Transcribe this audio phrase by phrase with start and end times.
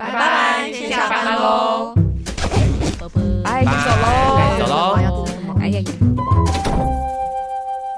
[0.00, 1.94] 拜拜，先下班喽，
[3.44, 5.26] 拜，先走喽，走喽，
[5.60, 5.82] 哎呀。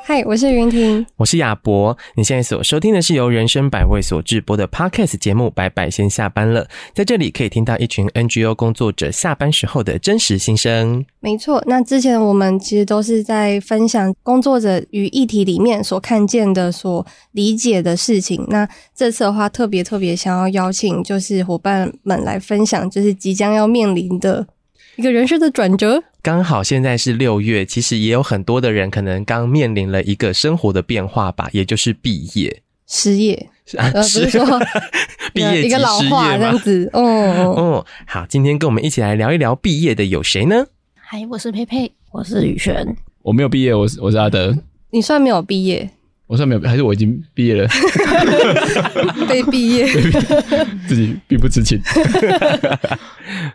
[0.05, 1.97] 嗨，我是云婷，我是亚博。
[2.17, 6.65] 你现在所收听的是由人生百味所制播的 Podcast 节目《百百先下班了》。
[6.93, 11.07] 在这里可以听到一群 NGO 工作者下班时候的真实心声。
[11.21, 18.45] 没错，那之前我们其实都是在分享工作者与议题里面所看见的、所理解的事情。
[18.49, 24.45] 那这次的话，特别特别想要邀请就是伙伴们来分享，就是即将要面临的
[24.97, 26.03] 一个人生的转折。
[26.21, 33.35] 刚好现在是六月，其实也有很多的人可能刚面临了一个生活的变化吧，也就是毕业、失业，
[33.79, 34.45] 啊、呃，不是说
[35.33, 36.89] 毕业一个老话这样子。
[36.93, 40.67] 哦哦，好，今天跟我们一起来聊一聊毕业的有谁呢？
[40.95, 44.55] 嗨，我是佩佩，我是宇璇，我没有毕业，我是我是阿德。
[44.91, 45.89] 你算没有毕业？
[46.27, 47.67] 我算没有，还是我已经毕业了？
[49.27, 49.87] 被毕业，
[50.87, 51.81] 自己并不知情。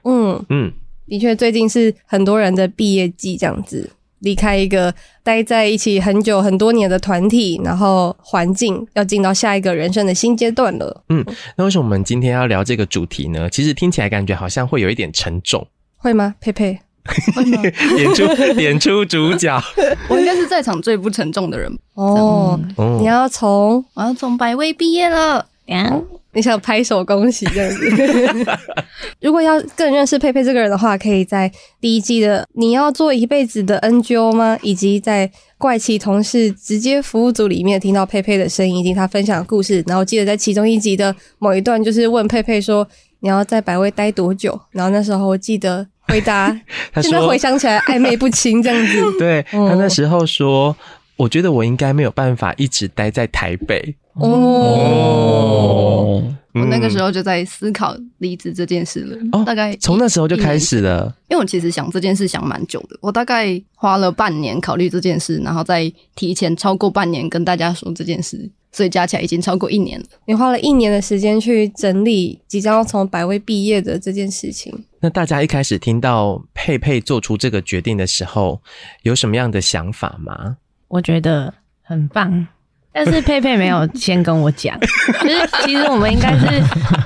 [0.03, 0.73] 嗯嗯。
[1.07, 11.03] 的确，最近是很多人的毕业季，这样子离开一个待在一起很久很多年的团体，然后环境要进到下一个人生的新阶段了。
[11.09, 11.23] 嗯，
[11.55, 13.49] 那为什么我们今天要聊这个主题呢？
[13.49, 16.35] 其实听起来感觉好像会有一点沉重，会吗？
[16.41, 16.77] 佩佩
[17.97, 18.25] 演出
[18.59, 19.57] 演出主角，
[20.09, 22.59] 我应该是在场最不沉重的人哦。
[22.99, 28.57] 你要从我要从百威毕业了，嗯你想拍手恭喜这样子。
[29.21, 31.51] 如果要更认识佩佩这个人的话，可以在
[31.81, 39.83] 第一季的“你要做一辈子的 NGO 吗？”以及在“怪奇同事直接服务组”里面听到佩佩的声音以及他分享的故事。
[39.87, 42.87] 然后记得在其中一集的某一段，就是问佩佩说
[43.21, 46.55] ：“你要在百味待多久？”然后那时候我记得回答，
[47.01, 49.01] 现在回想起来暧昧不清这样子。
[49.17, 50.75] 对，他那时候说
[51.17, 56.23] ：“我觉得我应该没有办法一直待在台北。”哦，哦，
[56.53, 59.15] 我那个时候就在思考离职这件事了。
[59.31, 61.15] 哦，大概从那时候就开始了。
[61.29, 70.05] 因为我其实想这件事想蛮久的，我大概花了半年考虑这件事，然后再提前超过半年跟大家说这件事，所以加起来已经超过一年了。
[70.25, 74.73] 你花了一年的时间去整理即将要从百威毕业的这件事情。
[74.99, 78.59] 那大家一开始听到佩佩做出这个决定的时候，
[79.03, 80.57] 有什么样的想法吗？
[80.87, 82.47] 我觉得很棒。
[82.91, 84.75] 但是佩佩没有先跟我讲，
[85.21, 86.47] 就是其实我们应该是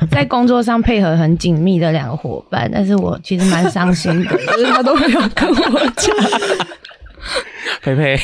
[0.10, 6.16] 在工作上配合很紧密的两个伙伴，但是我其实蛮伤心的， 就是他都没有跟我讲。
[7.82, 8.18] 佩佩，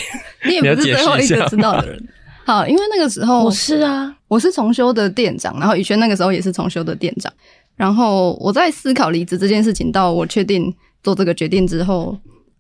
[0.46, 2.08] 你也不是最后一个知道的人。
[2.46, 7.30] 好，因为那个时候我是啊，我是重修的店长，然后宇轩那个时候也是重修的店长，
[7.76, 12.18] 然后我在思考离职这件事情，到我确定做这个决定之后，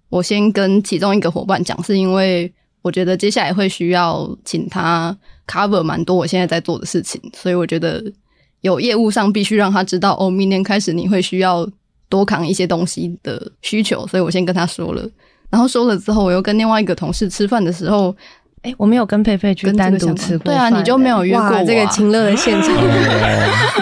[0.10, 2.52] 我先跟其中一个伙伴讲，是因为。
[2.88, 5.14] 我觉得接下来会需要请他
[5.46, 8.02] cover 蛮多我现在在做的事情，所以我觉得
[8.62, 11.70] 有业务上必须让他知道哦，明年开始你会需要
[12.08, 15.06] 多扛一些东西的需求，所以我先跟他说了。
[15.50, 18.16] 然后说了之后，我又跟另外一个同事吃饭的时候，
[18.62, 22.74] 哎，我没有跟佩佩去单独吃过饭，对啊，你就没有约过这个情乐的现场，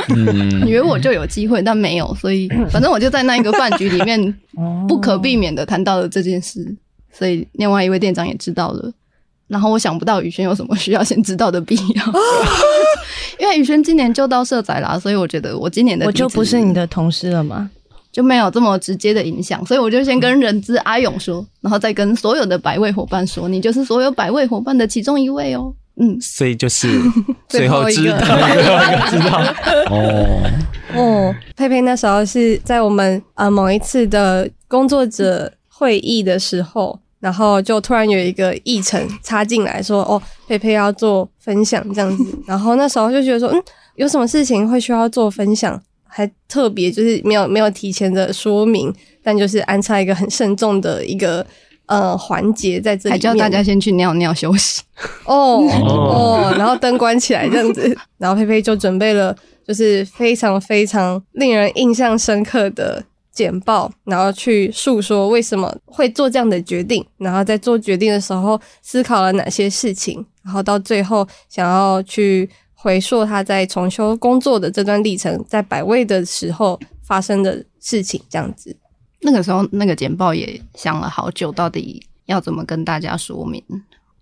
[0.65, 4.35] 你约我就有机会，但没有，所以反正我就在那一个饭局里面
[4.89, 6.75] 不可避免的谈到了这件事。
[7.17, 8.91] 所以另外一位店长也知道了，
[9.47, 12.05] 然后我想不到宇轩有什么需要先知道的必要，
[13.39, 17.69] 因为宇轩今年就到社仔啦，所以我觉得我今年的我就不是你的同事了吗？
[18.11, 25.73] 就没有这么直接的影响，所以我就先跟人资阿勇说，然后再跟所有的百位伙伴说，你就是所有百位伙伴的其中一位哦。
[25.97, 26.89] 嗯，所以就是
[27.47, 28.17] 最后知道，
[29.09, 29.43] 知道
[29.89, 30.41] 哦
[30.95, 36.97] 哦，佩佩那时候是在我们呃某一次的工作者会议的时候。
[37.19, 43.63] 然后就突然有一个议程插进来说：“哦，佩佩要做分享这样子。”然后那时候就觉得说：“嗯，
[43.95, 45.81] 有什么事情会需要做分享？
[46.07, 48.93] 还特别就是没有没有提前的说明，
[49.23, 51.45] 但就是安插一个很慎重的一个
[51.87, 54.81] 呃环节在这里，还叫大家先去尿尿休息。
[55.25, 59.35] 哦哦，然后灯关起来这样子，然后佩佩就准备了
[59.67, 63.03] 就是非常非常令人印象深刻的。”
[63.35, 78.73] 简报，然后去诉说为什么会做这样的决定，然后在做决定的时候思考了哪些事情，然后到最后想要去回溯他在重修工作的这段历程，在百味的时候发生的事情，这样子。
[79.19, 83.61] 那个时候，那个简报也想了好久，到底要怎么跟大家说明？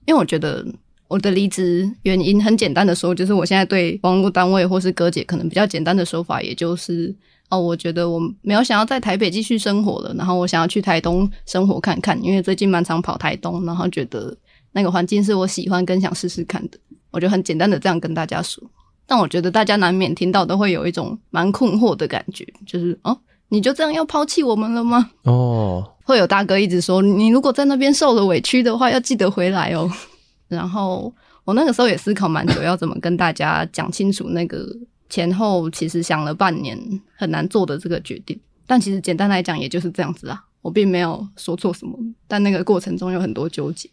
[0.06, 0.66] 因为我觉得
[1.08, 7.14] 我的离职原因很简单的说，就是我现在对网络单位或是哥姐可能比较简单的说法，也就是。
[7.50, 14.36] 哦，我觉得我没有想要在台北继续生活了，然后我想要去台东生活看看，因为最近蛮常跑台东，然后觉得
[14.72, 16.80] 那个环境是我喜欢跟想试试看的，
[17.12, 18.64] 我就很简单的这样跟大家说。
[19.06, 23.16] 但我觉得大家难免听到都会有一种蛮困惑的感觉，就是哦，
[23.50, 25.12] 你就这样要抛弃我们了吗？
[25.24, 29.92] 哦，会有大哥一直说，你如果在那边受了委屈的话，要记得回来哦。
[30.48, 31.14] 然后
[31.44, 34.66] 我那个时候也思考蛮久，要怎么跟大家讲清楚那个
[35.14, 36.76] 前后其实想了半年
[37.16, 38.36] 很难做的这个决定。
[38.66, 40.44] 但其实简单来讲，也就是这样子啊。
[40.64, 41.96] 我并没有说错什么，
[42.28, 43.88] 但那个过程中有很多纠结。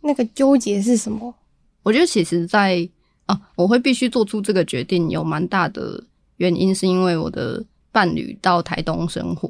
[0.00, 1.32] 那个纠结是什么？
[1.84, 2.90] 我觉得其实在，在
[3.26, 6.02] 啊，我会必须做出这个决定，有蛮大的
[6.38, 9.48] 原因，是因为我的伴侣到台东生活。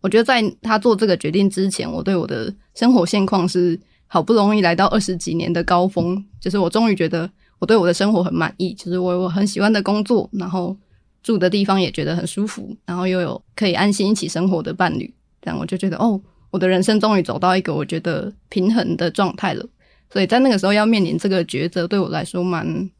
[0.00, 7.30] 我觉得在他做这个决定之前，我对我的生活现况是好不容易来到二十几年的高峰，就是我终于觉得
[7.60, 10.76] 我对我的生活很满意，就是我有我很喜欢的工作，然后
[11.22, 16.20] 住的地方也觉得很舒服，然后又有可以安心一起生活的伴侣，这样我就觉得哦，
[16.50, 19.64] 我的人生终于走到一个我觉得平衡的状态了。
[20.12, 22.90] 所以在那个时候要面临这个抉择，对我来说蛮，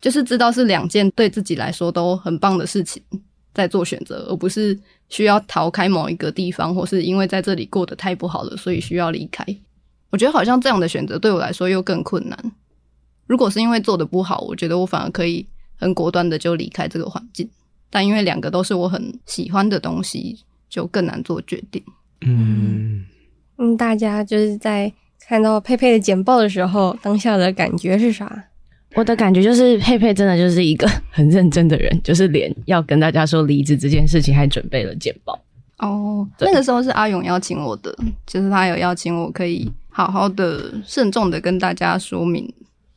[0.00, 3.02] 就是知道是两件对自己来说都很棒的事情，
[3.52, 4.78] 在做选择，而不是
[5.08, 9.44] 需要逃开某一个地方，或是因为在这里过得太不好了，所以需要离开。
[10.10, 12.52] 我觉得好像这样的选择对我来说又更困难。
[13.26, 15.46] 如果是因为做的不好，我觉得我反而可以
[15.76, 17.48] 很果断的就离开这个环境。
[17.90, 20.38] 但因为两个都是我很喜欢的东西，
[20.68, 21.82] 就更难做决定。
[22.20, 23.04] 嗯
[23.58, 24.92] 嗯，大家就是在。
[25.24, 28.44] 看到佩佩的简报的时候，当下的感觉是啥？
[28.96, 35.38] 我的感觉就是佩佩真的就是一个很认真的人，就是连要跟大家说离职这件事情，还准备了简报。
[35.78, 37.96] 哦，那个时候是阿勇邀请我的，
[38.26, 42.52] 就是他有邀请我可以好好的、慎重的跟大家说明，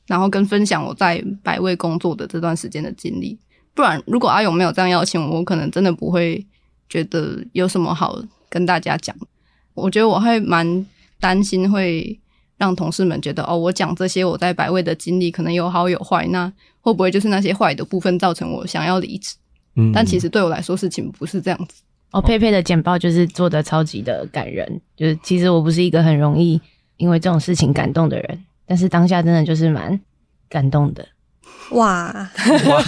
[0.07, 3.37] 然后跟分享我在百味工作的这段时间的经历。
[3.73, 6.45] 不然，如果阿勇没有这样邀请我，我可能真的不会
[6.89, 9.15] 觉得有什么好跟大家讲。
[9.73, 10.85] 我觉得我还蛮。
[11.17, 12.19] 担心会
[12.57, 19.33] 让同事们觉得哦，我讲这些我在百味的经历可能有好有坏，那会不会就是那些坏的部分造成我想要离职？
[19.75, 21.81] 嗯，但其实对我来说事情不是这样子。
[22.11, 26.61] 哦，佩佩的简报就是做的超级的感人，就是其实我不是一个很容易
[26.97, 29.99] 因为这种事情感动的人，但是当下真的就是蛮
[30.49, 31.05] 感动的。
[31.71, 32.13] 哇，
[32.67, 32.83] 哇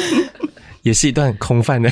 [0.82, 1.90] 也是一段空泛的，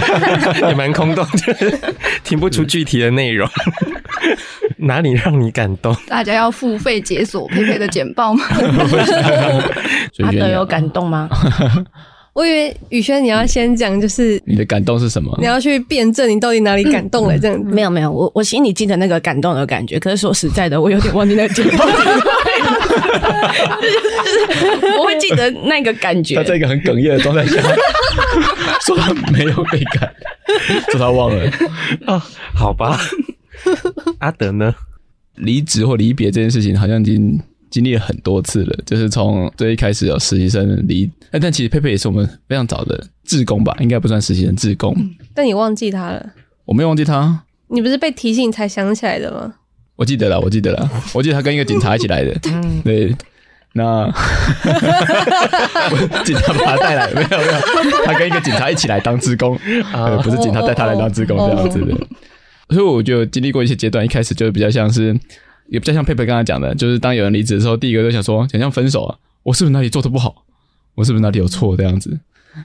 [0.68, 1.78] 也蛮空洞，就是
[2.24, 3.48] 听不出具体的内容。
[4.78, 5.94] 哪里让你感动？
[6.06, 8.44] 大家要付费解锁佩佩的简报吗？
[10.24, 11.28] 阿德有感动吗？
[12.36, 15.34] 我以为宇轩你要先讲，就是你的感动是什么？
[15.40, 17.38] 你要去辩证你到底哪里感动了？
[17.38, 21.86] 这样 没有没有，我我心里记得那个感动的感觉，可是说实在的，我有点忘记那个简 报。
[24.98, 26.34] 我会记得那个感觉。
[26.34, 27.54] 他在一个很哽咽的状态下
[28.84, 30.12] 说他没有被感，
[30.90, 31.42] 说他忘了
[32.04, 32.22] 啊、哦？
[32.54, 33.00] 好吧。
[34.18, 34.74] 阿德呢？
[35.36, 37.40] 离职或离别这件事情，好像已经
[37.70, 38.76] 经历了很多次了。
[38.84, 44.94] 就是从最一开始有实习生离，但其实佩佩也是我们非常早的志工吧，应该不算实习生，志工。
[45.34, 46.32] 但你忘记他了？
[46.64, 47.42] 我没有忘记他。
[47.68, 49.54] 你不是被提醒才想起来的吗？
[49.96, 52.34] 我记得了，我记得了，我记得他跟一个警察一起来的。
[52.84, 53.14] 对，
[53.72, 54.04] 那
[56.24, 57.52] 警察把他带来，没有没有，
[58.04, 59.58] 他跟一个警察一起来当志工，
[59.92, 61.86] 呃，不是警察带他来当志工这样子的。
[62.68, 65.18] 所以我就经历过一些阶段，一开始就比较像是，
[65.68, 70.44] 也比较像佩佩刚才讲的，就是当有人离职的时候，第一个就想说，想像分手啊，我是不是哪里做的不好？
[70.94, 72.18] 我是不是哪里有错这样子？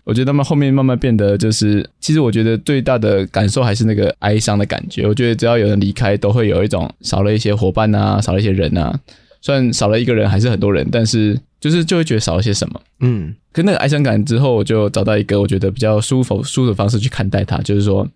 [0.05, 5.05] 我觉得他们后面慢慢变得就是，其实我觉得最大的感受还是那个哀伤的感觉。
[5.05, 8.97] 我觉得只要有人离开，都会有一种少了一些伙伴啊，少了一些人啊。
[9.41, 12.81] 虽然少了一个人，还是很多人，但是就是就会觉得少了些什么。
[12.99, 18.07] 嗯，可那个哀伤感之后，我就找到一个我觉得比较舒服、舒服的方式去看待它，就是说。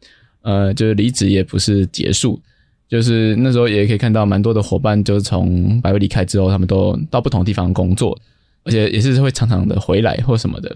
[0.48, 2.39] 呃，就是离职也不是结束，
[2.89, 8.18] 就是那时候也可以看到蛮多的伙伴，就是从百味离开之后，他们都到不同地方工作，
[8.63, 10.70] 而且也是会常常的回来或什么的。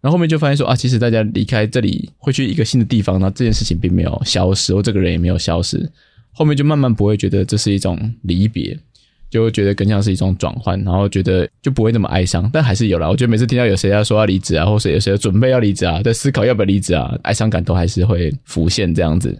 [0.00, 5.90] 然后后面就发现说啊，其实大家离开这里会去一个新的地方，那这件事情并没有消失，或这个人也没有消失。
[6.32, 8.78] 后面就慢慢不会觉得这是一种离别。
[9.30, 13.08] 就会觉得更像是一种转换，然后觉得就不会那么哀伤，但还是有啦。
[13.08, 19.34] 我觉得每次听到有谁要说要离职啊，或者有谁准备要离职啊，在思考要不要离职啊，哀伤感都还是会浮现这样子。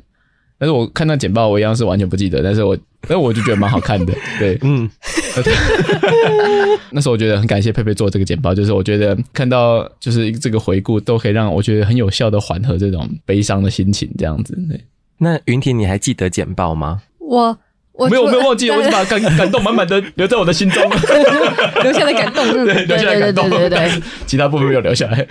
[0.63, 4.89] 但是我看到简报，我一样是完全不记得，但是我，但我就觉得蛮好看的， 对，嗯。
[6.93, 14.57] 那时候我觉得很感谢佩佩做这个简报，就是我觉得看到就是这个回顾，都可以让我觉得很有效的缓和这种悲伤的心情，这样子。
[14.69, 14.81] 对。
[15.19, 17.03] 那云婷，你还记得简报吗？
[17.19, 17.59] 我。
[17.93, 20.83] 我没有，我没有忘记， 我是把感 感动满满的留在我的心中，
[21.83, 25.27] 留下的感动，对，留下的感动，对对对，对，其他部分没有留下来。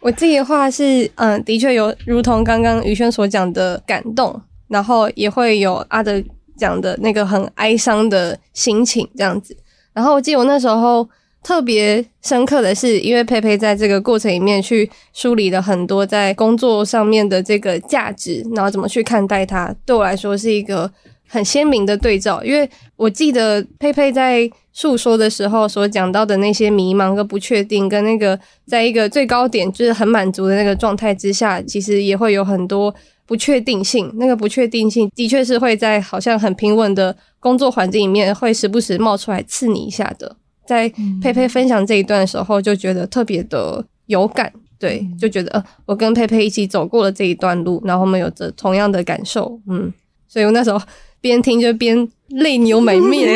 [0.00, 6.22] 我自己的话是，嗯，的确有，如同刚刚宇轩所讲的感动，然后也会有阿德
[6.56, 9.56] 讲的那个很哀伤的心情这样子。
[9.92, 11.06] 然后我记得我那时候
[11.42, 20.90] 特别深刻的是，因为佩佩在这个过程里面去梳理了很多在工作上面的这个价值，然后怎么去看待它，对我来说是一个
[21.26, 22.42] 很鲜明的对照。
[22.44, 32.94] 因为我记得佩佩在诉说的时候所讲到的那些迷茫跟不确定，跟那个在一个最高点就是很满足的那个状态之下，其实也会有很多
[33.26, 34.12] 不确定性。
[34.16, 40.36] 那个不确定性的确是会在好像很平稳的工作环境里面，会时不时冒出来刺你一下的。
[40.66, 40.88] 在
[41.22, 49.92] 佩佩分享这一段的时候，就觉得特别的有感，对，就觉得呃，我跟佩佩一起走过了这一段路，然后我们有着同样的感受，嗯，
[50.26, 50.80] 所以我那时候
[51.20, 53.34] 边听就边泪流满面，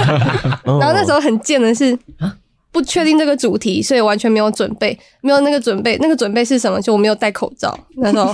[0.64, 1.98] 然后那时候很贱的是。
[2.72, 5.94] 不确定这个主题，所以完全没有准备，没有那个准备。
[6.00, 6.80] 那个准备是什么？
[6.80, 8.32] 就我没有戴口罩，那时候，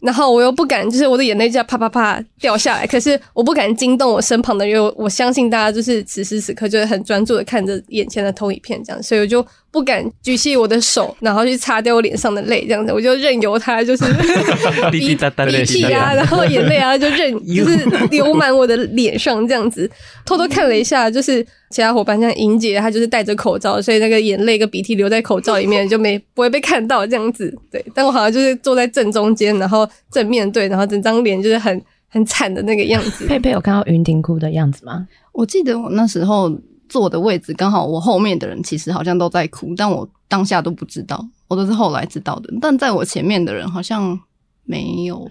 [0.00, 2.86] 然后我又不敢，就是我的眼泪就要啪啪啪掉下来。
[2.86, 14.04] 可是我不敢惊动我身旁的人，因为我相信大家就是此时此刻就是很专注的看着眼前的投影片，这样，所以我就不敢举起我的手，然后去擦掉我脸上的泪，这样子，我就任由它就是
[14.90, 15.16] 鼻鼻
[15.64, 19.90] 涕啊，然后眼泪啊，就任 就是流满我的脸上，这样子，
[20.24, 21.44] 偷偷看了一下，就是。
[21.70, 27.54] 其他伙伴像莹姐，她就是戴着口罩，所以那个眼泪跟鼻涕留在口罩里面，就没不会被看到这样子。
[27.70, 33.26] 对，但我好像就是坐在正中间，然后正面对，然后整张脸就是很很惨的那个样子。
[33.26, 35.06] 佩佩有看到云婷哭的样子吗？
[35.32, 36.50] 我记得我那时候
[36.88, 42.52] 坐的位置刚好我后面的人其实好像都在哭，但我当下都不知道，我都是后来知道的。
[42.60, 44.18] 但在我前面的人好像
[44.64, 45.30] 没有。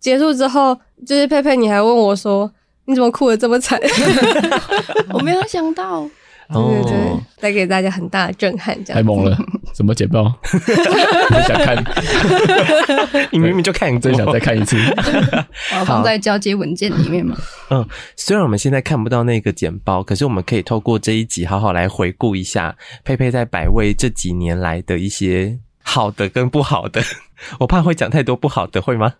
[0.00, 2.50] 结束之后，就是佩佩，你还问我说。
[2.86, 3.80] 你怎么哭的这么惨？
[5.10, 6.02] 我没有想到，
[6.52, 9.34] 对对对，带给大家很大的震撼，这样 太猛了！
[9.74, 10.32] 什么简报？
[10.42, 11.84] 不想看，
[13.32, 14.76] 你明明就看，你真想再看一次。
[15.84, 17.36] 放在交接文件里面嘛。
[17.70, 27.02] 嗯，虽然我们现在看不到那个简报，可是我们可以透过这一集，好好来回顾一下佩佩在百味这几年来的一些好的跟不好的。
[27.58, 29.12] 我怕会讲太多不好的，会吗？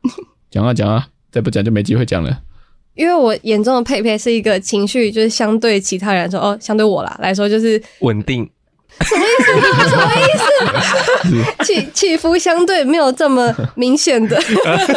[0.50, 2.40] 讲啊讲啊，再不讲就没机会讲了。
[2.94, 8.49] 因为我眼中的佩佩是一个情绪，就是相对其他人来说，哦，相对我啦来说就是稳定。
[9.00, 9.88] 什么意思？
[9.88, 11.64] 什么意思？
[11.64, 14.40] 起起伏相对没有这么明显的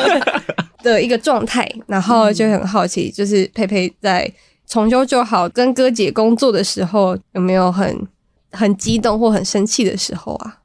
[0.84, 4.32] 的一个状态，然后就很好奇，就是佩佩在
[4.68, 8.08] 重修就好跟哥姐工作的时候，有没有很
[8.52, 10.58] 很激动或很生气的时候啊？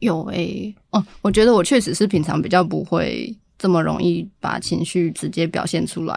[0.00, 6.16] 有诶、欸，哦，我觉得我确实是平常比较不会这么容易把情绪直接表现出来。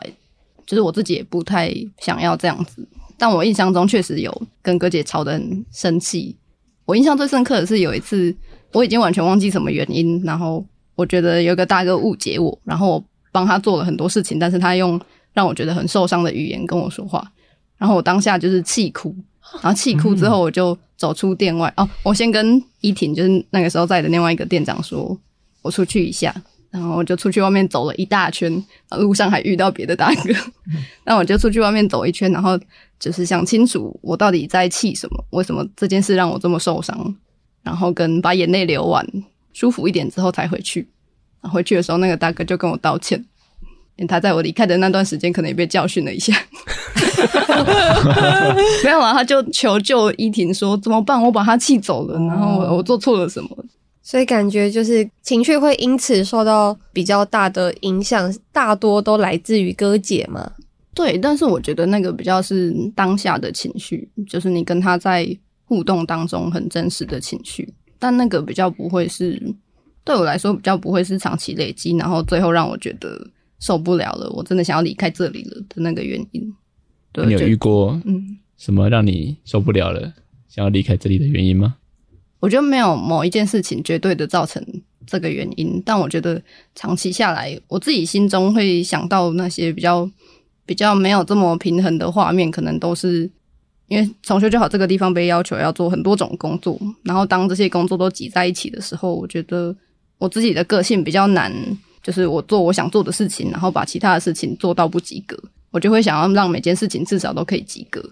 [0.65, 2.83] 就是我自己也不太想要这样子，
[3.19, 6.35] 但我印象中确实有跟哥姐吵得很生气。
[6.85, 8.35] 我印象最深刻的是有一次，
[8.71, 10.65] 我已经完全忘记什么原因，然后
[10.95, 14.99] 我觉得有个大哥误解我，然后我帮他做了很多事情，但是他用
[15.33, 17.25] 让我觉得很受伤的语言跟我说话，
[17.77, 19.15] 然后我当下就是气哭，
[19.61, 21.73] 然后气哭之后我就走出店外。
[21.75, 25.17] 哦，我先跟依婷，就是那个时候在的另外一个店长说，
[25.61, 26.33] 我出去一下。
[26.75, 28.61] 然后我就出去外面走了一大圈，
[28.97, 30.33] 路上还遇到别的大哥。
[31.05, 32.59] 那我就出去外面走一圈，然后
[32.99, 37.15] 就是想清楚我到底在气什么，为什么这件事让我这么受伤，
[37.63, 39.07] 然后跟把眼泪流完，
[39.53, 40.85] 舒服一点之后才回去。
[41.43, 43.17] 回去的时候，那个大哥就跟我道歉，
[43.95, 46.33] 因为他在我离开的那段时间可能也被教训了一下。
[48.83, 51.21] 没有啊，他就求救依婷说怎么办？
[51.23, 53.49] 我把他气走了，然后我，我做错了什么？
[54.05, 60.51] 所以感觉就是情绪会因此受到比较大的影响，大多都来自于哥姐嘛。
[60.93, 65.27] 对，但是我觉得那个比较是当下的情绪，就是你跟他在
[65.63, 69.41] 互动当中很真实的情绪，但那个比较不会是
[70.03, 73.27] 对我来说比较不会是长期累积，然后最后让我觉得
[73.59, 76.55] 受不了了，我真的想要离开这里了的那个原因。
[77.11, 80.13] 对，你有遇过嗯什么让你受不了了，嗯、
[80.47, 81.77] 想要离开这里的原因吗？
[82.39, 84.63] 我觉得没有某一件事情绝对的造成
[85.07, 86.39] 这个原因，但我觉得
[86.75, 90.07] 长期下来，我自己心中会想到那些比较
[90.65, 93.29] 比较没有这么平衡的画面，可能都是
[93.87, 99.75] 因为重修就好这个地方被要求要做很多种工作，然后当这些工作都挤在一起的时候，我觉得
[100.17, 101.51] 我自己的个性比较难，
[102.03, 105.35] 就是我做我想做的事情，然后把其他的事情做到不及格，
[105.71, 108.03] 我就会想要让每件事情至少都可以及格，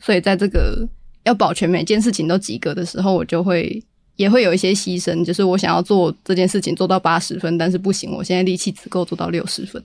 [0.00, 0.88] 所以在这个。
[1.26, 3.82] 要保全每件事情都及格的时候，我就会
[4.14, 9.82] 也会有一些牺牲，就是我想要做这件事情做到八十分，但是不行，我现在力气只够做到六十分。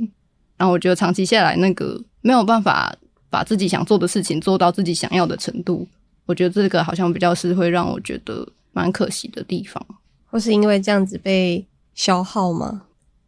[0.55, 2.95] 然后我觉得长期下来，那个没有办法
[3.31, 5.87] 把自己想做的事情做到自己想要的程度，
[6.27, 9.83] 我觉得这个好像比较是会让我觉得蛮可惜的地方，
[10.29, 12.83] 或是因为这样子被消耗吗？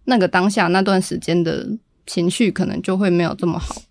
[0.05, 1.67] 那个当下那段时间的
[2.05, 3.81] 情绪可能就会没有这么好，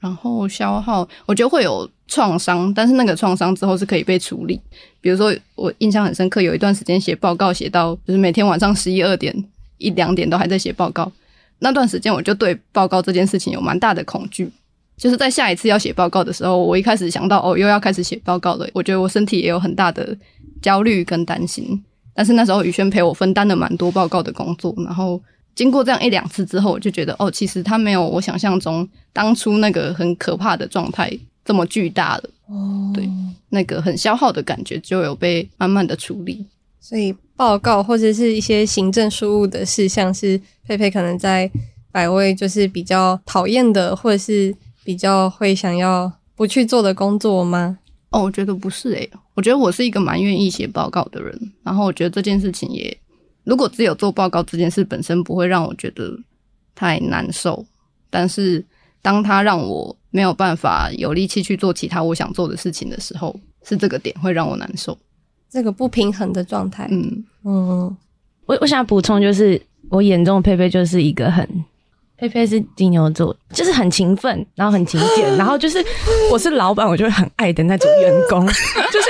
[0.00, 1.86] 然后消耗，我觉得会有。
[2.08, 4.60] 创伤，但是那个创伤之后是可以被处理。
[5.00, 9.34] 比如说，我印象很深刻，有一段时间写报告写到，就是每天晚上十一二点、
[9.78, 11.10] 一两点都还在写报告。
[11.58, 14.50] 那段时间，我就对报告这件事情有蛮大的恐惧。
[14.96, 20.16] 就是在下一次要写报告的时候，我一开始想到哦，又要开始写报告了，我觉得我身体也有很大的
[20.62, 21.82] 焦虑跟担心。
[22.14, 25.20] 但是那时候宇轩陪我分担了蛮多报告的工作，然后
[25.54, 31.10] 经过这样一两次之后，我就觉得哦，其实他没有我想象中当初那个很可怕的状态
[31.46, 32.30] 这么巨大了。
[32.48, 33.08] 哦，对，
[33.48, 36.44] 那个很消耗的感觉就有被慢慢的处理。
[36.78, 41.50] 所以报告或者是一些行政事务的事项，是佩佩可能在
[41.90, 44.54] 百位就是比较讨厌的，或者是。
[44.86, 47.76] 比较会想要不去做的工作吗？
[48.10, 51.52] 哦，我觉得不是诶、欸，我觉得我是一个蛮愿意写报告的人。
[51.64, 52.96] 然后我觉得这件事情也，
[53.42, 56.16] 如果只有做报告这件事本身不会让我觉得
[56.72, 57.66] 太难受，
[58.08, 58.64] 但是
[59.02, 64.96] 当他让我没有办法有力气去做其他我想做的事情的时候，是这个点会让我难受。
[65.50, 66.88] 这个不平衡的状态。
[66.90, 67.94] 嗯嗯，
[68.46, 71.46] 我我想补充就是，我眼中的佩佩就是一个很。
[72.18, 75.84] 佩佩是金牛座，就是很勤奋，然后很勤俭， 然后就是
[76.32, 79.08] 我是老板，我就会很爱的那种员工， 就是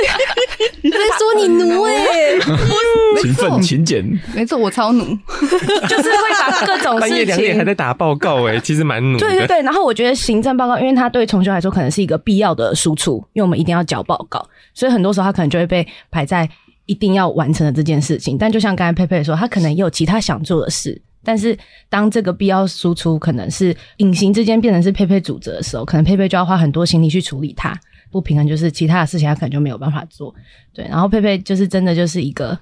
[0.91, 2.41] 在说你奴哎、欸，
[3.23, 5.05] 勤奋勤俭，没错，我超奴，
[5.89, 9.19] 就是会把各种事情半夜两点还在打报告哎、欸，其实蛮奴。
[9.19, 14.45] 对对对，然后我觉得行政报告，因为他对重修来说可能是一个必要的输出，因为我们一定要交报告，
[14.75, 16.49] 所以很多时候他可能就会被排在
[16.87, 18.37] 一定要完成的这件事情。
[18.37, 21.01] 但就像刚才佩佩说，他可能也有其他想做的事。
[21.27, 27.77] 但是，当这个必要输出可能是隐形之间变成是佩佩主责的时候，可能佩佩就要花很多心力去处理它。
[28.13, 30.33] 不平衡就是其他的事情，他可能就没有办法做。
[30.73, 32.57] 对，然后佩佩就是真的就是一个，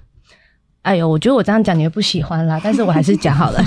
[0.81, 3.63] 哎呦，我觉得我这样讲你会不喜欢啦，但是我还是讲好了，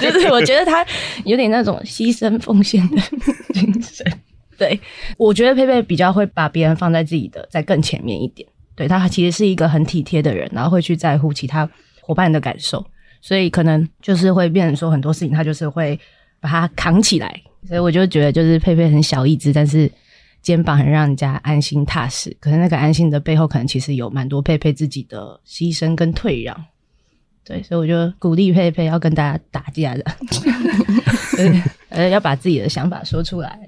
[0.00, 0.84] 就是我觉得他
[1.24, 3.00] 有点那种牺牲奉献的
[3.54, 4.04] 精神。
[4.58, 4.78] 对，
[5.16, 8.46] 我觉得佩佩比较会把别人放在自己的在更前面一点。
[8.74, 11.70] 对，他其实是一个很体贴的人，然后会去在乎其他
[12.02, 12.84] 伙伴的感受。
[13.20, 15.98] 所以可能就是会变成说很多事情，他就是会
[16.40, 17.42] 把它扛起来。
[17.66, 19.90] 所以我就觉得，就是佩佩很小一只，但是
[20.40, 22.34] 肩膀很让人家安心踏实。
[22.40, 26.64] 可是那个安心的背后，可能其实有蛮多佩佩自己的牺牲跟退让。
[27.44, 30.04] 对，所以我就鼓励佩佩要跟大家打架的，
[31.88, 33.67] 呃，要把自己的想法说出来。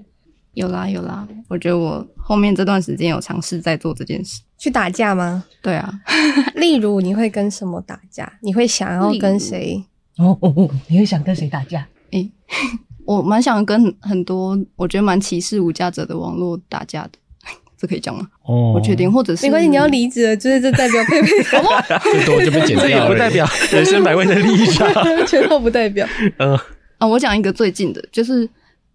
[0.60, 4.40] 有啦有啦，我觉得我后面这段时间有尝试在做这件事。
[4.58, 5.42] 去打架吗？
[5.62, 5.90] 对啊，
[6.54, 8.30] 例如你会跟什么打架？
[8.42, 9.82] 你会想要跟谁？
[10.18, 11.86] 哦哦哦，你会想跟谁打架？
[12.10, 12.30] 诶、欸，
[13.06, 17.12] 我蛮想跟很多我觉得蛮歧视无家者的网络打架的，
[17.78, 18.28] 这可以讲吗？
[18.44, 21.70] 哦，我确定，或者是没关系，你要离职了，就是这代表佩佩什么？
[22.02, 24.86] 最多就被剪掉，也不代表人生百味的立场，
[25.26, 26.06] 全都不代表。
[26.38, 26.54] 嗯
[26.98, 28.46] 啊，我讲一个最近的，就是。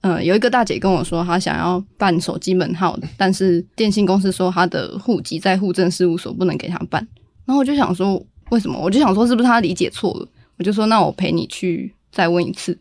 [0.05, 7.05] 嗯，有一个大姐跟我说，她想要办手机门号的，但是电信公司说她的户籍在户政事务所，不能给她办。
[7.43, 8.79] 然后我就想说，为什么？
[8.79, 10.27] 我就想说，是不是她理解错了？
[10.59, 12.77] 我就说，那我陪你去再问一次。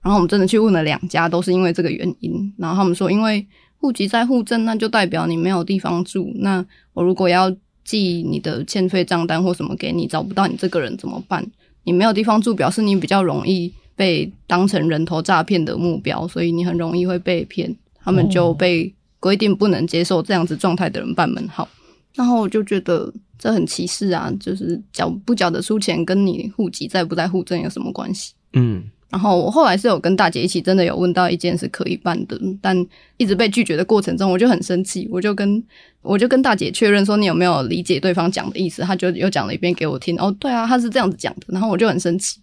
[0.00, 2.54] 然后我们真的去问了两家，都是因为这个原因。
[2.56, 3.44] 然后他们说，因为
[3.78, 6.30] 户籍在户政，那就代表你没有地方住。
[6.36, 7.52] 那我如果要
[7.82, 11.44] 寄你的欠费账单或什么给你，找不到你这个人怎么办？
[11.82, 13.74] 你没有地方住，表示你比较容易。
[14.00, 17.70] 被当成人头诈骗的目标，所以你很容易会被骗。
[18.02, 21.68] 他们就被规定不能接受这样子状态的人办门号，
[22.14, 24.32] 然后我就觉得这很歧视啊！
[24.40, 28.32] 就是缴不缴得出钱，跟你户籍在不在户政有什么关系？
[28.54, 28.82] 嗯。
[29.10, 32.86] 然后我后来是有跟大姐一起，真的有问到一件是可以办的，但
[33.16, 35.62] 一直被拒绝的过程中，我就很生气，我就跟
[36.00, 38.82] 我就跟大姐确认说，你有没有理解对方讲的意思？
[38.82, 40.16] 她就又讲了一遍给我听。
[40.18, 41.40] 哦，对啊，她是这样子讲的。
[41.48, 42.40] 然后我就很生气。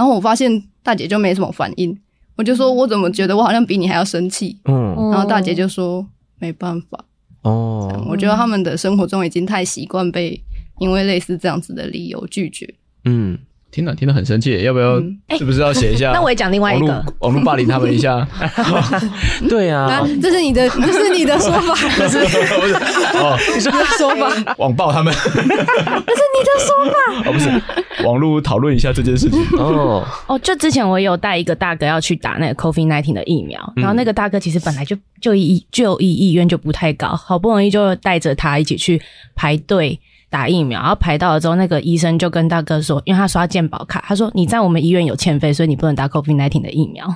[0.00, 0.50] 然后我发现
[0.82, 1.94] 大姐就没什么反应，
[2.36, 6.06] 我就说：“我怎么觉得我好像比你还要生气？”嗯，然后大姐就说
[6.40, 7.04] ：“没办法。”
[7.44, 10.42] 哦，我觉得他们的生活中已经太习惯被
[10.78, 12.74] 因为类似这样子的理由拒绝。
[13.04, 13.38] 嗯。
[13.70, 15.00] 听了听了很生气，要不要？
[15.38, 16.10] 是不是要写一下？
[16.14, 18.26] 那我也讲另外一个网络霸凌他们一下。
[19.48, 22.18] 对 啊，这是你的，这是你的说法，不是
[23.18, 27.30] 哦，你说的说法，网暴他们，这是你的说法。
[27.30, 29.40] 哦，不是，网络讨论一下这件事情。
[29.56, 39.00] 哦哦，就之前我有带一个大哥要去打那个 COVID nineteen 的疫苗，然后那个大哥其实本来就就医就医意愿就不太高，好不容易就带着他一起去
[39.36, 39.98] 排队。
[40.30, 47.14] 打疫苗，然后排到了之后，那个医生就跟大哥说，因为他刷健保卡，他说你在我们医院有欠费，所以你不能打 COVID-19 的疫苗。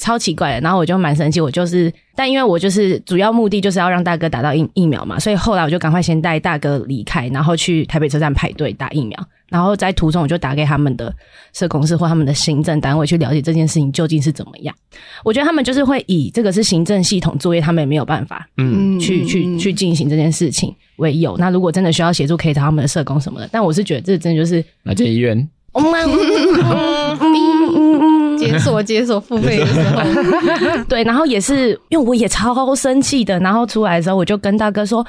[0.00, 11.14] 超奇怪的，然后我就蛮生气，我就是，但因为我就是主要目的就是要让大哥打到疫疫苗嘛，所以后来我就赶快先带大哥离开，然后去台北车站排队打疫苗，然后在途中我就打给他们的
[11.52, 14.74] 社工室或他们的行政单位去了解这件事情究竟是怎么样。
[15.22, 21.36] 我觉得他们就是会以这个是行政系统作业，他们也没有办法，嗯，去去去进行这件事情为由。
[21.36, 23.48] 那如果真的需要协助，可以找他们的社工什么的。
[23.52, 25.48] 但我是觉得这真的就是哪间医院？
[28.40, 35.06] 解锁解锁付费的时候， 对，然后也是因为我也超生气的，然后出来的时候我就跟大哥说：“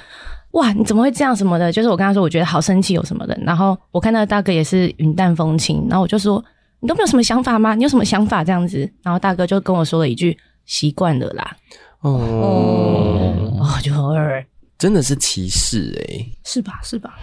[0.51, 3.37] 哇，你怎么会这样什么的？”就是我跟他说，我觉得好生气有什么的。
[3.43, 6.43] 然后我看到大哥也是云淡风轻，然后我就说
[6.81, 7.73] ：“你都没有什么想法吗？
[7.75, 11.55] 你有什么想法？”这样子，然后大哥就跟我说了一句：“习惯了啦。”
[12.01, 14.43] 哦， 哦，就偶尔
[14.77, 16.79] 真的是歧视哎、欸，是吧？
[16.83, 17.13] 是吧？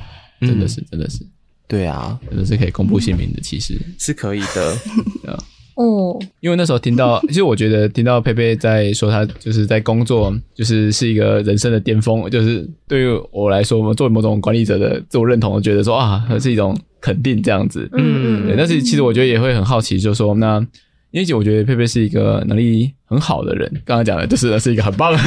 [0.41, 1.27] 真的是，真的是，
[1.67, 4.77] 对啊，真的是可以公布姓名的歧视，是可以的。
[5.79, 17.89] 哦，因为那时候听到， 其实我觉得听到佩佩在说他就是在工作，就是是一个人生的巅峰，就是对于我来说，我们作为某种管理者的自我认同，觉得说啊，是一种肯定这样子。
[17.93, 18.57] 嗯，对。
[18.57, 20.59] 但是其实我觉得也会很好奇，就是说那，
[21.13, 25.19] 因为我觉得佩佩是一个能力很好的人，刚刚讲的就是是一个很棒的，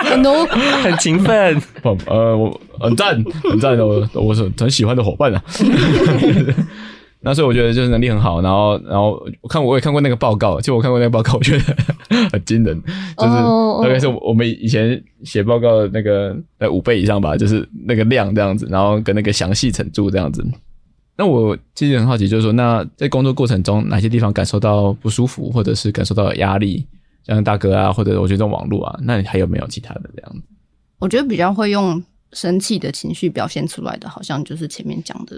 [0.00, 0.44] 很多
[0.82, 5.40] 很勤奋，不呃，我很赞，很赞的，我我是很喜欢的伙伴啊。
[7.22, 11.62] 那所以我觉得就是能力很好，然后然后我看我也看过那个报告，就我看过那个报告，我觉得
[12.32, 12.82] 很惊人，
[13.18, 20.42] 就是大概是我们以前写报告的那个在五倍以上吧，就是那个量这样子，然后跟那个详细程度这样子。
[21.18, 26.86] 那我其实很好奇，就是说，那在工作过程中哪些地方感受到不舒服，或者是感受到压力，
[27.26, 30.40] 像大哥啊，或者我觉得这种网络啊，那你还有没有其他的这样子？
[30.98, 32.02] 我觉得比较会用
[32.32, 35.36] 生气的情绪表现出来的，好像就是前面讲的。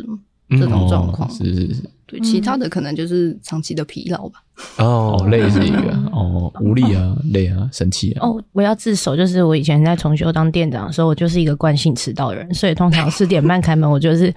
[0.59, 1.83] 这种状况、嗯、是是是，
[2.13, 4.39] 对，其他的可能就是长期的疲劳吧。
[4.77, 5.79] 哦，累是一个，
[6.13, 8.29] 哦，无力啊，累啊，生气啊。
[8.29, 14.33] 哦，我要自首，就是我以前在重修当店长的时候，我就是一个惯性迟到的人，所以通常四点半开门，我就是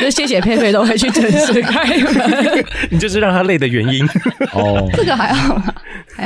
[0.00, 2.64] 就谢谢佩佩都会去准时开门。
[2.90, 4.04] 你就是让他累的原因
[4.52, 5.74] 哦， 这个还好啦。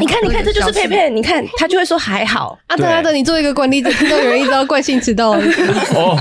[0.00, 1.10] 你看，你看，这就是佩佩。
[1.10, 2.58] 你看，他就会说还好。
[2.68, 5.32] 阿德，阿德，你做一个管理者，听到有人一直要惯性迟到。
[5.94, 6.18] 哦，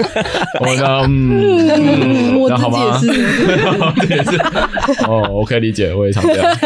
[0.60, 4.38] 我呢，嗯，我自己也是，也是。
[5.08, 6.58] 哦，我可以理解，我也常这样。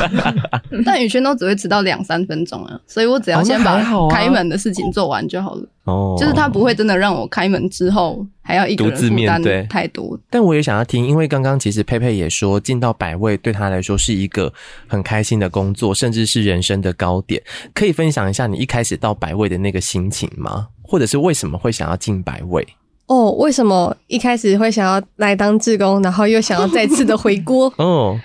[0.84, 5.64] 但宇轩都只会迟到两三分钟啊，所以我只要先把开门的事情做完就好了。
[5.84, 10.18] 哦，就是他不会真的让我开门之后还要一个人负担太多。
[10.28, 14.52] 但我也想要听，因为刚刚其实佩佩也说，进到百味对他来说是一个
[14.86, 17.42] 很开心的工作，甚至是人生的高点。
[17.74, 20.68] 可以分享一下你一开始到百味的那个心情吗？
[20.82, 22.66] 或者是为什么会想要进百味？
[23.10, 27.66] 哦，为什么一开始会想要来当志工，然后又想要再次的回锅？
[27.76, 28.16] 哦，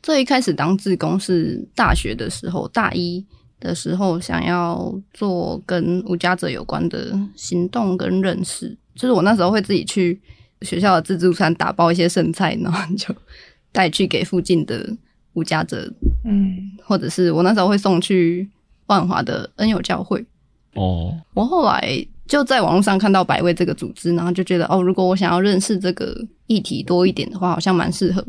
[0.00, 3.26] 最一开始当志工是大学的时候，大一。
[3.58, 10.18] 的时候想要做跟无家者有关的行动跟认识，就是我那时候会自己去
[10.62, 13.14] 学校的自助餐打包一些剩菜，然后就
[13.70, 14.90] 带去给附近的
[15.34, 15.92] 无家者，
[16.24, 18.48] 嗯，或者是我那时候会送去
[18.86, 20.24] 万华的恩友教会。
[20.72, 26.16] 哦，我后来就在网络上看到百味这个组织，然后就觉得哦，如果我想要认识这个
[26.46, 28.24] 议题多一点的话，好像蛮适合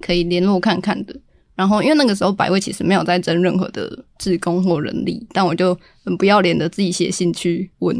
[0.00, 1.14] 可以联络看看的。
[1.54, 7.96] 然后，因为那个时候百味其实没有在征任何的志工或人力，但我就很不要脸的自己写信去问，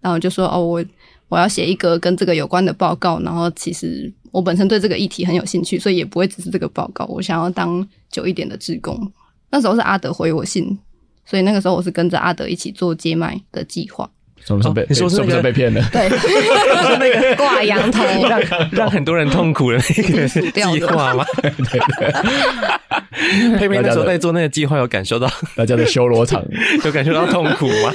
[0.00, 0.84] 然后就说哦，我
[1.28, 9.12] 我要写一个跟这个有关的报告，然后其实我本身对这个议题很有兴趣，所以也不会只是这个报告，我想要当久一点的志工。
[9.48, 10.76] 那时候是阿德回我信，
[11.24, 14.10] 所以那个时候我是跟着阿德一起做接麦的计划。
[14.48, 14.86] 什么时候被？
[14.88, 15.84] 你说是不是被骗了？
[15.92, 18.40] 对， 是那个挂羊头，让
[18.72, 21.22] 让很多人痛苦的那个 计划吗？
[21.42, 21.50] 对
[21.98, 23.58] 对。
[23.58, 26.42] 佩佩那时候在做那个计划，有感受到 大家的修罗场，
[26.84, 27.92] 有感受到痛苦吗？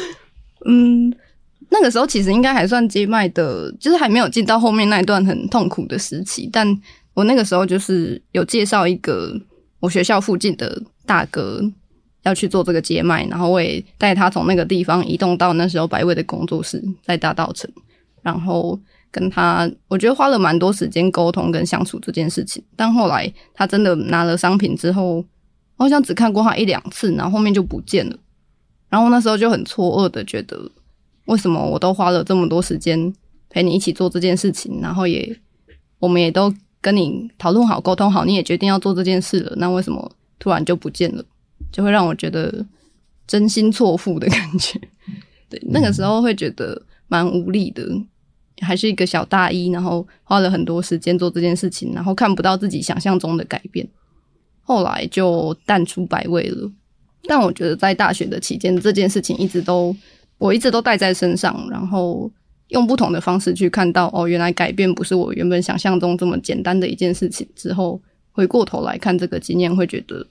[0.65, 1.11] 嗯，
[1.69, 6.47] 那个时候其实应该还算接麦的，就是还没有进到后面那一段很痛苦的时期。
[6.53, 6.67] 但
[7.15, 9.33] 我那个时候就是有介绍一个
[9.79, 11.61] 我学校附近的大哥。
[12.23, 17.69] 要去做这个接麦，然后我也带他从那个地方移动到那时候百味的工作室，在大道城，
[18.21, 18.79] 然后
[19.11, 22.63] 跟他，我觉得花了蛮多时间沟通跟相处这件事情。
[22.75, 25.23] 但后来他真的拿了商品之后，
[25.75, 28.17] 好像只看过他一两次，然后后面就不见了。
[28.89, 30.71] 然后那时候就很错愕的觉得，
[31.25, 33.13] 为什么我都花了这么多时间
[33.49, 35.35] 陪你一起做这件事情，然后也
[35.99, 41.25] 我们也都跟你讨论好、沟通好，你也决定要做这件事了，那为什么突然就不见了？
[41.73, 42.65] 就会让我觉得
[43.27, 44.79] 真心错付的感觉，
[45.49, 47.85] 对，那个时候会觉得蛮无力的，
[48.61, 53.85] 还是一个小大一，然后花了很多时间做这件事情，然后看不到自己想象中的改变，
[54.61, 56.71] 后来就淡出百味了。
[57.25, 59.95] 但我觉得在大学的期间，这件事情一直都
[60.37, 62.29] 我一直都带在身上，然后
[62.67, 67.47] 用不同的方式去看到哦，原来改变不是我原本想象中这么简单的一件事情。
[67.55, 70.27] 之后回过头来看这个经验，会觉得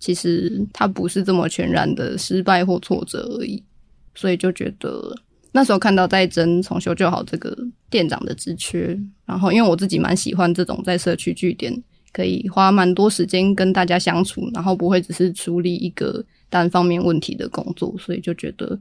[0.00, 3.62] 其实它不是这么全然的失败或挫折而已。
[4.16, 5.14] 所以就觉得
[5.52, 7.56] 那时候看到在争重修就好这个
[7.88, 11.80] 店长的职缺，然后因为我自己蛮喜欢这种在社区据点。
[12.12, 18.76] 可以花蛮多时间跟大家相处，然后不会只是处理一个单方面问题的工作，所以就觉得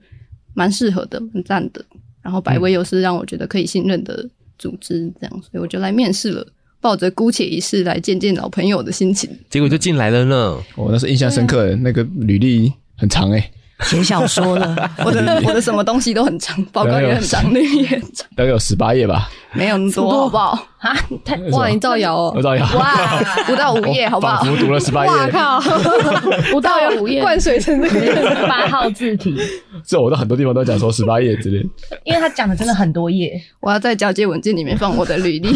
[0.55, 1.85] 蛮适合的，蛮赞的。
[2.23, 4.27] 然后百威又是让我觉得可以信任的
[4.57, 6.43] 组织，这样，所以我就来面试了，
[6.81, 10.57] 抱着姑且一试来见见老朋友的心情，结果就进来了呢。
[10.75, 13.51] 哦，那是印象深刻的，那个履历很长诶。
[13.83, 20.65] 写小说了， 我的我的什么东西都很长，报告也很长，那个也很长，大概有十八页吧，没有那么多，好不好？
[20.79, 22.95] 啊，太哇，你造谣哦，我造谣，哇，
[23.45, 24.41] 不到五页，好不好？
[24.43, 25.59] 仿佛读了十八页，哇靠，
[26.51, 28.47] 不到有五页， 灌水成这个。
[28.47, 29.35] 八号字体，
[29.85, 31.57] 这我在很多地方都讲说十八页之类，
[32.05, 35.49] 因为他讲的真的很多页，我要在交接文件里面放我的履历，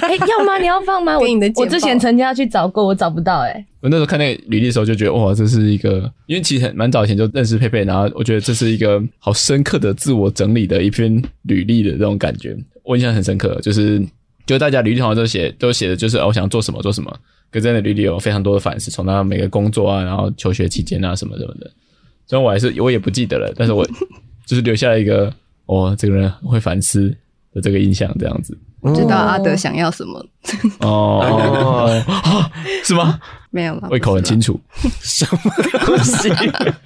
[0.00, 0.58] 哎，要吗？
[0.58, 1.16] 你要放吗？
[1.18, 3.64] 我我之前曾经要去找过，我找不到，哎。
[3.82, 13.60] 我那时候看那个履历的时候，就觉得哇，这是一个，因为其实蛮早以前就认识佩佩，然后我觉得这是一个好深刻的自我整理的一篇履历的这种感觉，我印象很深刻。
[13.60, 14.00] 就是，
[14.46, 17.14] 就大家履历好像都写都写的就是哦，我想做什么做什么，
[17.50, 21.70] 可真的履历有非常多的反思，从他每个工作啊，然后求学期间啊什么什么的，
[22.26, 23.86] 虽然我还是我也不记得了，但是我
[24.46, 25.32] 就是留下了一个
[25.66, 27.12] 哦，这个人会反思
[27.56, 28.56] 的这个印象，这样子。
[28.94, 30.24] 知道阿德想要什么
[30.78, 31.90] 哦？
[32.84, 33.18] 是吗？
[33.50, 34.60] 没有了，胃口很清楚。
[35.00, 35.40] 什么
[35.84, 36.30] 东西？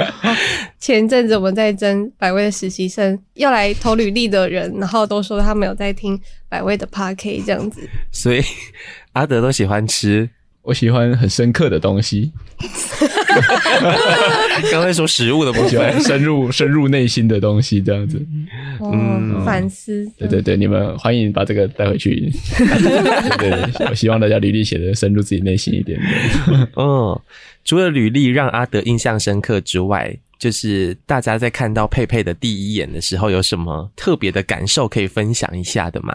[0.79, 7.87] 前阵子我们在争百味的实习生，要来投履历的人，然后都说他们有在听百味的 Podcast 这样子。
[8.13, 8.43] 所以
[9.13, 10.31] 阿德都喜欢吃，
[10.71, 12.31] 我喜欢很深刻的东西。
[14.71, 18.25] 刚才说食物的部分，深入深入内心的东西，这样子，
[18.81, 22.33] 嗯，反思，对对对，你们欢迎把这个带回去，
[23.39, 26.01] 对 对，我希望大家履历写的深入自己内心一点。
[26.77, 27.21] 嗯，
[27.65, 36.15] 除了履历让阿德印象深刻之外，就是大家在看到佩佩的第一眼的时候，有什么特别的感受可以分享一下的吗？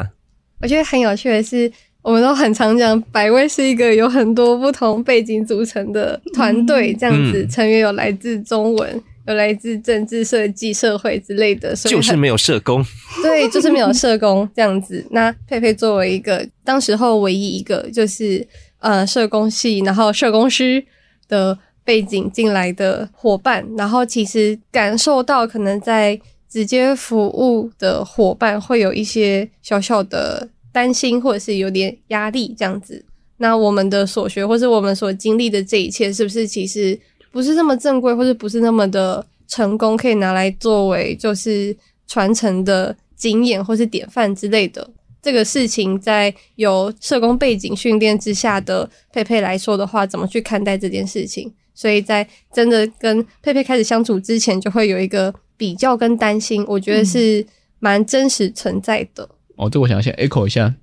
[0.62, 1.70] 我觉得很有趣的是。
[2.06, 12.86] 我们都很常讲，百味是一个有很多不同背景组成的团队，这样子，成员有来自中文，有来自政治设计、社会之类的，所以就是没有社工。
[13.24, 15.04] 对，就是没有社工这样子。
[15.10, 20.86] 那佩佩作为一个当时候唯一一个就是呃社工系，然后社工师
[21.28, 30.50] 的背景进来的伙伴，然后其实感受到可能在直接服务的伙伴会有一些小小的。
[30.76, 33.02] 担心或者是有点压力这样子，
[33.38, 37.00] 那我们的所学或是我们所经历的这一切，是不是其实
[37.32, 41.74] 不是那么正规，或者不是那么的成功，可以拿来作为就是
[42.08, 44.86] 传承的经验或是典范之类的？
[45.22, 51.50] 这个事情在有社工背景训练之下的佩佩来说的话，怎么去看待这件事情？
[51.74, 57.46] 所以在真的跟佩佩开始相处之前，就会有一个比较跟担心，我觉得是
[57.80, 59.30] 蛮真实存在的。
[59.58, 60.74] 哦，这我想先 echo 一下，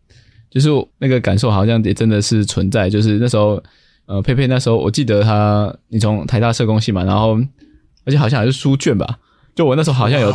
[0.50, 2.88] 就是那个感受好像也真的是存在。
[2.90, 3.62] 就是那时候，
[4.06, 7.38] 呃，佩佩那时候，我记得他，你从台大社工系嘛，然后
[8.04, 9.18] 而且好像还是书卷吧。
[9.54, 10.28] 就我那时候好像有，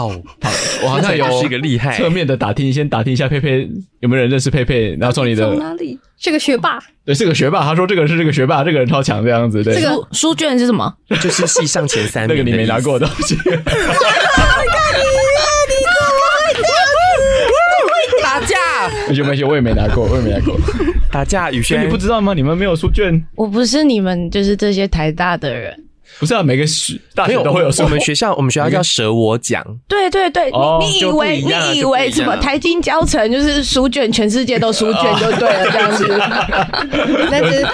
[0.83, 3.67] 我好像 有是一个厉害侧面的打听，先打听一下佩佩
[3.99, 7.63] 有没有人认识佩佩，然后从你的从哪里是个学霸，对，是个学霸。
[7.63, 9.63] 他说这个是这个学霸，这个人超强这样子。
[9.63, 10.93] 对，这个书卷是什么？
[11.09, 13.35] 就是系上前三， 那个你没拿过的东西。
[18.21, 18.55] 打架？
[19.09, 20.55] 没事没事，我也没拿过，我也没拿过。
[21.11, 22.33] 打架，宇轩，你不知道吗？
[22.33, 23.25] 你们没有书卷？
[23.35, 25.86] 我不是你们，就是这些台大的人。
[26.19, 27.83] 不是啊，每个学大学都会有书。
[27.83, 29.63] 我们学校， 我们学校叫舍我奖。
[29.87, 32.35] 对对对，哦、你你以为你以为什么？
[32.37, 36.07] 台金教程就是书卷，全世界都书卷就对了，这样子。
[37.29, 37.65] 但是，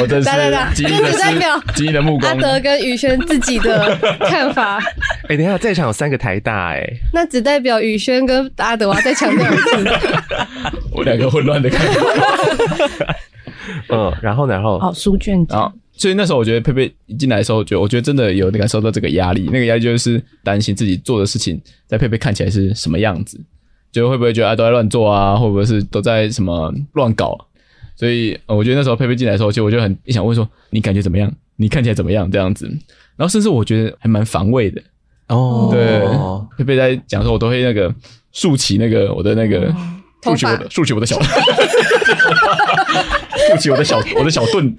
[0.00, 0.82] 我真是， 那只
[1.18, 2.30] 代表经的目光。
[2.32, 4.78] 阿德跟宇轩自己的看法。
[5.24, 9.90] 哎、欸，等一下，在场有三个台大、欸，哎，那只代表宇轩跟阿德，我要再强调一次。
[10.92, 12.02] 我两个混乱的看法。
[13.88, 15.72] 嗯，然后然后，哦，书卷奖。
[15.98, 23.38] 所以那时候我觉得佩佩一进来的时候，我觉得我觉得真的有感受到这个压力，那个压力就是担心自己做的事情在佩佩看起来是什么样子，
[23.90, 27.36] 就会不会觉得啊都在乱做啊，会不会是都在什么乱搞？
[27.96, 31.30] 所以我觉得那时候佩佩进来的时候，其实我就很想问说，你感觉怎么样？
[31.56, 32.30] 你看起来怎么样？
[32.30, 32.66] 这样子，
[33.16, 34.80] 然后甚至我觉得还蛮防卫的
[35.26, 35.68] 哦。
[35.72, 36.06] 对，
[36.56, 37.92] 佩佩在讲的时候，我都会那个
[38.30, 39.74] 竖起那个我的那个
[40.22, 41.18] 竖起我的竖起我的小
[43.50, 44.74] 竖起我的小我的小盾。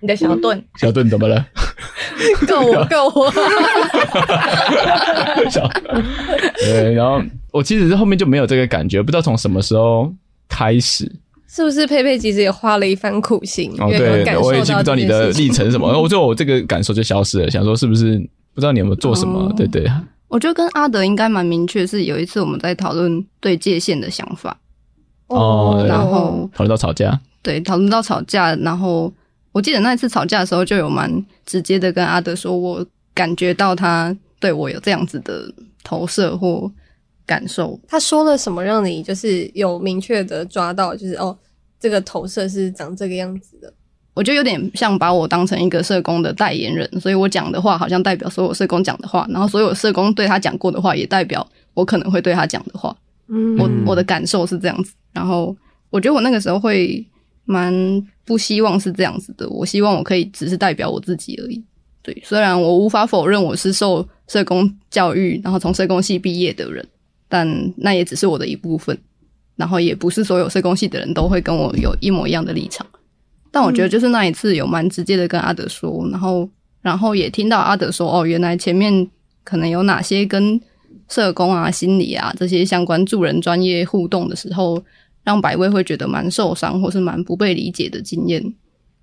[0.00, 1.46] 你的小盾，小盾怎么了？
[2.48, 3.30] 够我， 够我。
[5.48, 5.68] 小
[6.58, 7.22] 对，然后
[7.52, 10.12] 我其实是后面就没有这个感觉，不知道从什么时候
[10.48, 11.10] 开始，
[11.48, 13.72] 是不是佩佩其实也花了一番苦心？
[13.78, 17.48] 哦，对，我也记不知道你的历程是什么，然后最后我这个感受就消失了。
[17.50, 18.18] 想说是不是
[18.54, 19.38] 不知道你有没有做什么？
[19.46, 19.88] 哦、对对。
[20.32, 24.58] 我觉得跟阿德应该蛮明确，是有一次我们在讨论对界限的想法。
[25.26, 29.12] 哦，然后讨论到吵架，对，讨论到吵架，然后
[29.52, 35.52] 我记得那一次吵架的时候，就有蛮直接的跟阿德说，我感觉到他对我有这样子的
[35.84, 36.72] 投射或
[37.26, 37.78] 感受。
[37.86, 41.36] 他说了什么让你就是有明确的抓到，就是哦，
[41.78, 43.70] 这个投射是长这个样子的？
[44.14, 52.94] 我觉得有点像把我当成一个社工的代言人，所以我讲的话好像代表所有社工讲的话，然后所有社工对他讲过的话也代表我可能会对他讲的话。
[53.28, 54.92] 嗯，我我的感受是这样子。
[55.12, 55.56] 然后
[55.88, 57.02] 我觉得我那个时候会
[57.44, 57.72] 蛮
[58.24, 61.62] 不希望是这样子的，我希望我可以只是代表我自己而已。
[62.02, 66.86] 对，虽然我无法否认我是受社工教育，然后从社工系毕业的人，
[67.28, 68.98] 但那也只是我的一部分。
[69.54, 72.84] 然后也不是所有社工系的人都会跟我有一模一样的立场。
[73.52, 76.48] 但我觉得就是那一次有蛮直接的跟阿德说，然后
[76.80, 79.08] 然后也听到阿德说，哦，原来前面
[79.44, 80.60] 可能有哪些跟
[81.08, 84.82] 社工啊、心理啊这些相关助人专业互动的时候，
[85.22, 88.42] 让百位会觉得蛮受伤或是蛮不被理解的经验。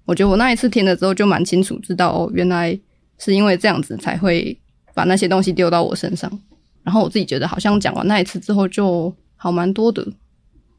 [0.06, 2.78] 我觉得我那一次听了之后就蛮清楚知道，哦，原来
[3.20, 4.58] 是因为这样子才会
[4.96, 6.30] 把那些东西丢到我身上。
[6.82, 10.08] 然后我自己觉得好像讲完那一次之后就好蛮多的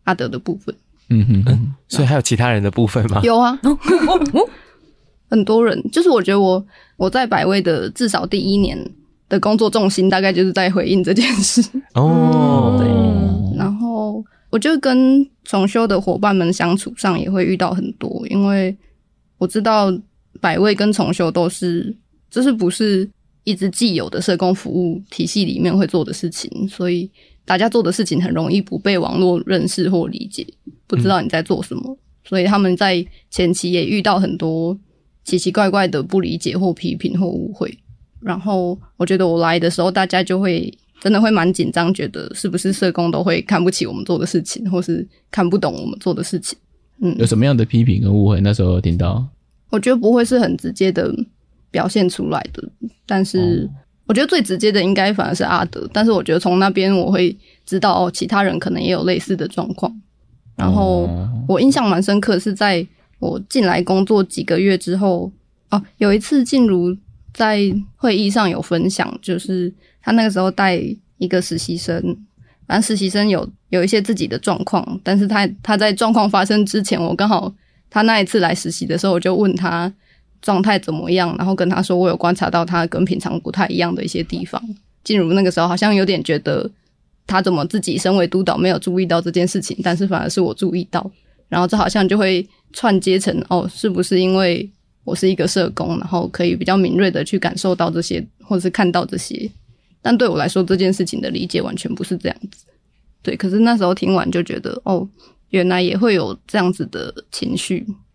[0.02, 0.74] 阿德的部分。
[1.10, 3.20] 嗯哼嗯，所以还有其他人的部分吗？
[3.26, 3.58] 有啊，
[5.28, 5.80] 很多人。
[5.90, 6.64] 就是我觉得我
[6.96, 8.78] 我在百味的至少第一年
[9.28, 11.60] 的工作重心，大概就是在回应这件事。
[11.94, 13.58] 哦，对。
[13.58, 18.76] 然后我就跟重修的伙伴们相处上也会遇到很多，因为
[19.38, 19.92] 我知道
[20.40, 21.94] 百味跟重修都是，
[22.30, 23.10] 就是不是
[23.44, 27.10] 一直既有的社工服务体系里面会做的事情，所以。
[27.50, 30.46] 大家做的事情很容易不被网络认识或理解，
[30.86, 34.78] 不知道你在做什么，嗯、所以他们在前期也遇到很多
[35.24, 37.76] 奇奇怪怪的不理解或批评或误会。
[38.20, 46.56] 然后我觉得我来的时候，大家就会真的会蛮紧张，觉得是不是社工都会看不起我们做的事情，或是看不懂我们做的事情。
[47.02, 48.40] 嗯，有什么样的批评跟误会？
[48.40, 49.26] 那时候听到，
[49.70, 51.12] 我觉得不会是很直接的
[51.72, 52.62] 表现出来的，
[53.06, 53.68] 但是。
[54.10, 59.94] 哦我觉得最直接的应该反而是阿德，但是我觉得从那边我会知道哦，其他人可能也有类似的状况。
[60.56, 61.08] 然后
[61.46, 62.84] 我印象蛮深刻，是在
[63.20, 65.30] 我进来工作几个月之后，
[65.70, 66.92] 哦，有一次静茹
[67.32, 67.60] 在
[67.94, 70.82] 会议上有分享，就是他那个时候带
[71.18, 72.02] 一个实习生，
[72.66, 77.54] 反正实习生有有一些自己的状况，但是他他在状况发生之前，我刚好
[77.88, 79.92] 他那一次来实习的时候，我就问他。
[80.42, 81.34] 状态怎么样？
[81.36, 84.62] 然后跟他说，我有观察到他跟平常不太一样的一些地方。
[85.02, 86.70] 进入那个时候好像有点觉得，
[87.26, 91.10] 他怎么自己身为督导没有注意到这件事情，但是反而是我注意到。
[91.48, 94.70] 然后这好像就会串接成哦，是不是因为
[95.04, 99.50] 我是一个社工，然后可以比较敏锐的去感受到这些，或者是看到这些？
[100.02, 102.64] 但对我来说，这件事情的理解完全不是这样子。
[103.22, 105.06] 对，可是那时候听完就觉得，哦，
[105.50, 107.86] 原来也会有这样子的情绪。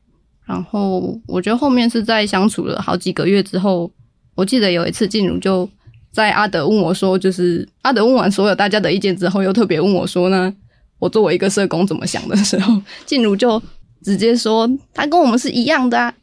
[0.45, 3.91] 然后我觉得后面是在相处了好几个月之后，
[4.36, 5.67] 我记得有一次静茹就
[6.12, 10.53] 在阿德问我说，就是阿德问完所有大家的意见之后，又特别问我说呢，
[10.99, 13.62] 我作为一个社工怎么想的时候，静茹就
[14.03, 16.13] 直接说他跟我们是一样的啊，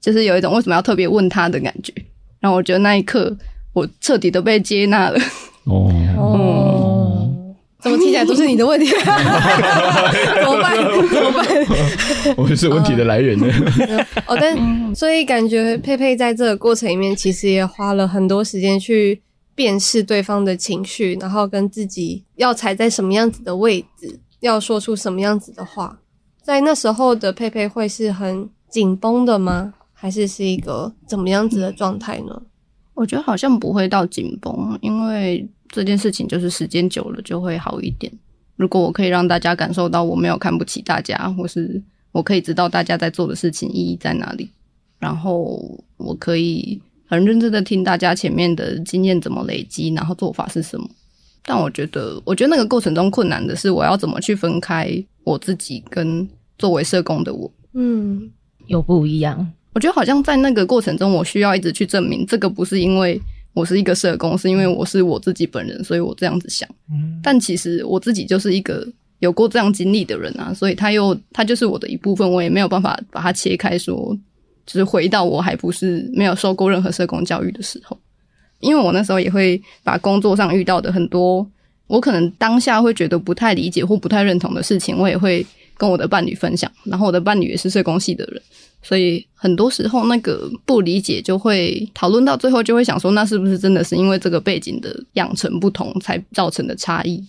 [0.00, 1.92] 就是有一种为什么要特别问他的感觉。
[2.38, 3.36] 然后我觉得那一刻
[3.72, 5.18] 我彻底的被接纳了。
[5.64, 6.65] 哦。
[7.86, 8.86] 哦怎么听起来都是你的问题？
[8.90, 10.76] 怎么办？
[11.08, 11.46] 怎么办？
[12.36, 13.46] 我是问题的来源呢。
[14.26, 19.22] 哦，但所以感觉佩佩在这个过程里面，其实也花了很多时间去
[19.54, 25.98] 辨识对方的情绪，然后跟自己要踩在什么样子的位置，要说出什么样子的话。
[26.42, 29.72] 在那时候的佩佩会是很紧绷的吗？
[29.92, 32.42] 还是是一个怎么样子的状态呢？
[32.94, 35.48] 我觉得好像不会到紧绷，因为。
[35.68, 38.12] 这件事情就是时间久了就会好一点。
[38.56, 44.48] 如果我可以让大家感受到我没有看不起大家，或是我可以知道大家在做的事情意义在哪里，
[44.98, 50.88] 然后我可以很认真的听大家前面的经验怎么累积，然后做法是什么。
[51.44, 54.90] 但我觉得，我觉得那个过程中困难的是，我要怎么去分开
[55.22, 56.26] 我自己跟
[56.58, 57.50] 作为社工的我。
[57.74, 58.30] 嗯，
[58.68, 59.46] 有不一样。
[59.74, 63.20] 我觉得好像在那个过程中，我需要一直去证明这个不是因为。
[63.56, 66.68] 我是一个社工，是因为我是我自己本人，所以我这样子想。
[66.92, 68.86] 嗯，但其实我自己就是一个
[69.20, 74.14] 有过这样经历的人啊，所以他又他就是我的一部分，我也没有办法把它切开说
[74.66, 77.98] 就是回到我还不是没有受过任何社工教育的时候，
[78.60, 81.50] 因为我那时候也会把工作上遇到的很多，
[81.86, 85.46] 我可能当下会觉得不太理解或不太认同的事情，我也会
[85.76, 86.70] 跟我的伴侣分享。
[86.84, 88.42] 然后我的伴侣也是社工系的人，
[88.82, 97.22] 所以很多时候那个不理解就会讨论到最后，就会想说，那是不是真的是因为这个背景的养成不同才造成的差异？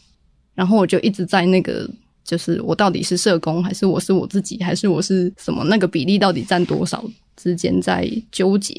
[0.56, 1.90] 然后我就一直在那个。
[2.28, 5.64] 就是我到底是社工，还是我是我自己，还是我是什么？
[5.64, 7.02] 那个比例到底占多少
[7.38, 8.74] 之间在纠结？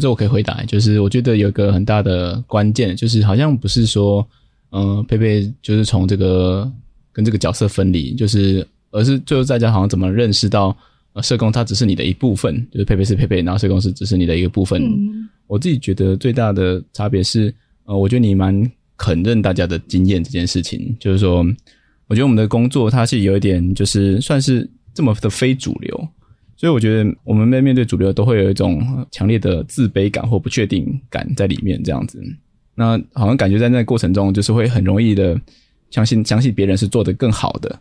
[0.00, 4.26] 这我可以回答，就是我觉得有一个很大的关键，就是好像不是说，
[4.70, 6.68] 嗯、呃，佩佩就是从这个
[7.12, 10.76] 跟这个角色分离，就是而是最后大家好像怎么认识到，
[11.12, 14.82] 呃，社工它只是你的一部分，就是佩佩是佩佩，然后社工是只是你的一个部分。
[14.82, 21.44] 嗯、我自己觉得最大的差别是，呃，我觉得你蛮肯认大家的经验这件事情，就是说。
[22.06, 26.08] 我觉得我们的工作它是有一点，就是算是这么的非主流，
[26.54, 32.22] 所以我觉得我们面面对主流都会有一种强烈的自卑感或不确定感在里面，这样子。
[32.74, 35.40] 那好像感觉在那个过程中，就是会很容易的
[35.90, 37.80] 相信相信别人是做得更好的。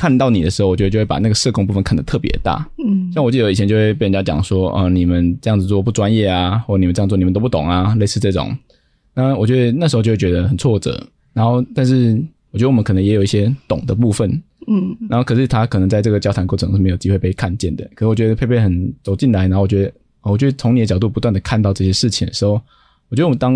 [0.00, 2.66] 看到你的时候，我觉得就会把那个社工部分看得特别大。
[2.78, 8.56] 嗯，像我记得以前就会被人家讲说，啊、呃，你们这样子做不专业啊，或你们这样做你们都不懂啊，类似这种。
[9.12, 11.06] 那我觉得那时候就会觉得很挫折。
[11.34, 12.18] 然后，但是。
[12.52, 14.28] 我觉得我们可能也有一些懂的部分，
[14.66, 17.88] 嗯，然后可是他可能在这个交谈过程中是没有机会被看见的。
[17.94, 19.92] 可是我觉得佩佩很走进来，然后我觉得，
[20.22, 22.60] 我觉得从你的角度不断的看到这些事情的时候，
[23.08, 23.54] 我觉得我们当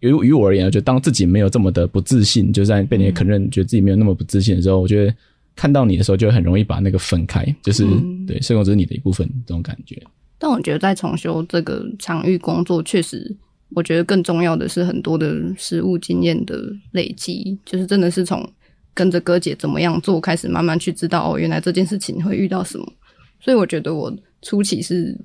[0.00, 5.14] 于于我而言，我觉得当自己没有这么的不自信，就在被你承认觉得自己没有那么不自信的时候，我觉得
[5.56, 10.02] 看到你的时候就很容易把那个分开，就是、嗯、对，社工只是你的一部分这种感觉。
[10.38, 13.36] 但我觉得在重修这个场域工作，确实。
[13.70, 16.56] 我觉得更重要的是很多的实务经验的
[16.92, 18.48] 累积，就是真的是从
[18.92, 22.86] 跟着哥姐怎么样做开始，慢慢去知道哦，原来这件事情会遇到什么。
[23.40, 25.18] 所以我觉得我初期是，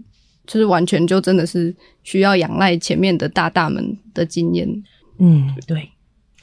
[0.48, 4.68] 就是完全就真的是需要仰赖前面的大大们的经验。
[5.20, 5.88] 嗯，对。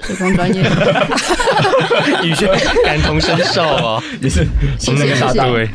[0.01, 0.63] 社工专业，
[2.23, 2.49] 宇轩
[2.85, 4.47] 感同身受哦， 也是
[4.79, 5.69] 从那个大大位，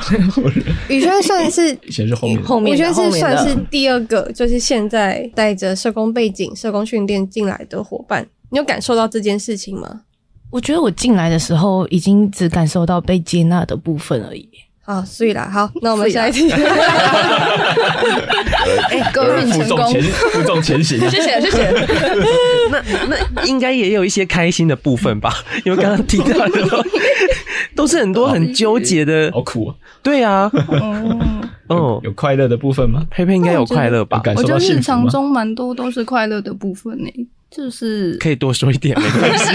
[0.90, 8.26] 宇轩算是以前是后面，后面宇轩是算是第二个，就是现在带着社工背景、社工训练进来的伙伴。
[8.50, 10.02] 你有感受到这件事情吗？
[10.50, 14.48] 我觉得我进来的时候，已经只感受到被接纳的部分而已。
[14.84, 16.52] 好，所以啦，好，那我们下一题。
[18.90, 19.94] 哎、欸，各位成功，
[20.34, 21.86] 负重前行，谢谢，谢谢。
[22.72, 25.34] 那那应该也有一些开心的部分吧？
[25.66, 26.84] 因为刚刚提到的都
[27.76, 29.76] 都是很多很纠结的，好苦啊。
[30.04, 30.52] 对啊，
[31.68, 33.06] 哦，有快乐的部分吗？
[33.12, 34.20] 佩佩应该有快乐吧？
[34.24, 37.10] 感受到日常中蛮多都是快乐的部分呢，
[37.50, 39.46] 就是可以多说一点没关系。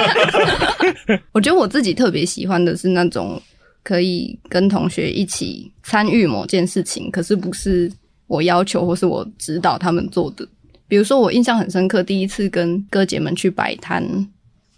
[1.33, 3.41] 我觉得我自己特别喜欢的是那种。
[3.83, 7.89] 可以跟同学一起参与某件事情，可是不是
[8.27, 10.45] 我要求或是我指导他们做的。
[10.89, 14.05] 比如说，我印象很深刻，第一次跟哥姐们去摆摊，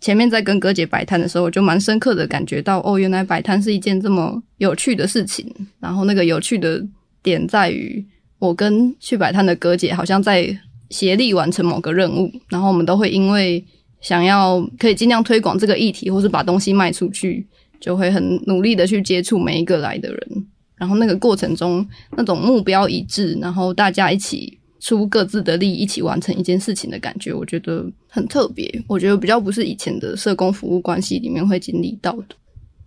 [0.01, 5.47] 前面在跟哥姐摆摊的时候，我就蛮深刻的感觉到，哦，原来摆摊是一件这么有趣的事情。
[5.81, 6.85] 然后那个有趣的
[7.23, 8.05] 点在于，
[8.39, 10.57] 我跟去摆摊的哥姐好像在
[10.91, 13.65] 协力完成某个任务，然后我们都会因为
[14.01, 17.47] 想要可以尽量推广这个议题，或是把东西卖出去。
[17.81, 24.58] 就会很努力的去接触每一个来的人，然后那个过程中那种目标一致，然后大家一起
[24.97, 28.83] 出各自的力，一起完成一件事情的感觉，我觉得很特别。
[28.87, 32.35] 我觉得比较不是以前的社工服务关系里面会经历到的。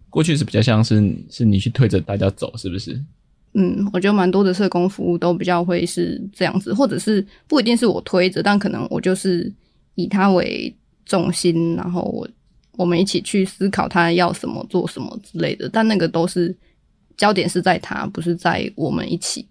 [0.09, 0.95] 过去是比较像是
[1.29, 2.99] 是你去推着大家走，是不是？
[3.53, 9.53] 嗯，我觉得蛮多的社工服务都比较会是这样子，或者是不一定是我推着，但可能我就是
[9.95, 10.75] 以他为
[11.05, 12.27] 重心，然后我。
[12.77, 16.55] 我们一起去思考他要什么、做什么之类的，但那个都是
[17.17, 19.45] 焦点是在他，不是在我们一起。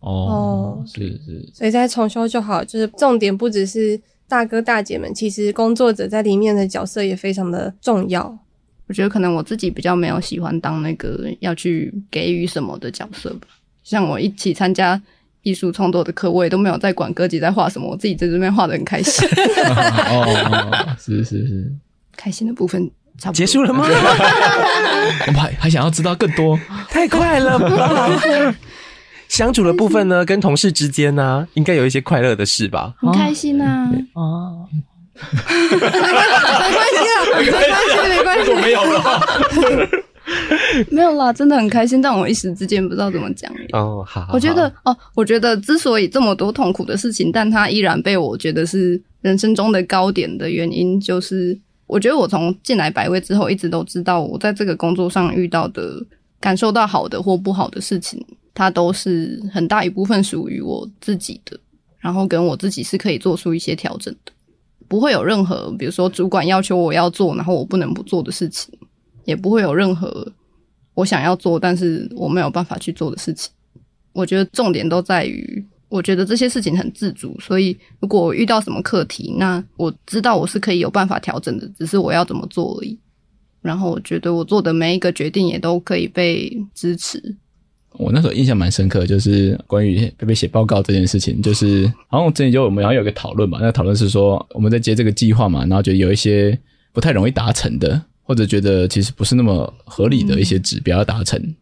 [0.00, 8.38] 哦，是是，所以再重修就好，就是重点不只是大哥大姐们，其实工作者在里面的角色也非常的重要。
[8.86, 13.46] 我觉得可能我自己比较没有喜欢当那个要去给予什么的角色吧。
[13.84, 15.00] 像我一起参加
[15.42, 19.28] 艺术创作的课，我也都没有在管哥姐在画什么，我自己在这边画的很开心。
[20.10, 21.72] 哦，是是是。
[22.16, 23.84] 开心的部分差不多结束了吗？
[25.26, 26.58] 我们还还想要知道更多，
[26.90, 28.08] 太快了吧！
[29.30, 32.92] 相处的部分呢，跟同事之间呢，应该有一些快乐的事吧？
[32.98, 33.88] 很开心啊！
[34.14, 34.66] 哦，
[35.14, 35.88] 没关
[36.90, 39.00] 系啊，没关系，没关系，没有了，
[40.90, 43.48] 没有啦，真的很开心，但我一时之间不知道怎么讲。
[43.72, 51.56] 哦，好，好，我觉得哦，我觉得之所以这么多痛苦的事情，但它依然被我觉得是人生中的高点的原因，就是。
[51.86, 56.00] 我觉得我从进来百味之后，一直都知道我在这个工作上遇到的、
[56.38, 58.24] 感受到好的或不好的事情，
[58.54, 61.58] 它都是很大一部分属于我自己的，
[61.98, 64.32] 然后跟我自己是可以做出一些调整的，
[64.88, 68.72] 不会有任何比如说主管要求我要做，然后我不能不做的事情，
[69.24, 70.32] 也不会有任何
[70.94, 73.50] 我想要做但是我没有办法去做的事情。
[74.12, 75.64] 我觉得重点都在于。
[75.88, 82.96] 我觉得这些事情很自主，所以如果遇到什么课题，那我知道我是可以有办法调整的，只是我要怎么做而已。
[83.60, 87.36] 然后我觉得我做的每一个决定也都可以被支持。
[87.92, 96.58] 我那时候印象蛮深刻，就是关于佩佩写报告这件事情，就是 好像之前就我们好像有个讨论嘛，那讨论是说我们在接这个计划嘛，然后觉得有一些
[96.92, 101.38] 不太容易达成的，或者觉得其实不是那么合理的一些指标要达成。
[101.40, 101.54] 嗯、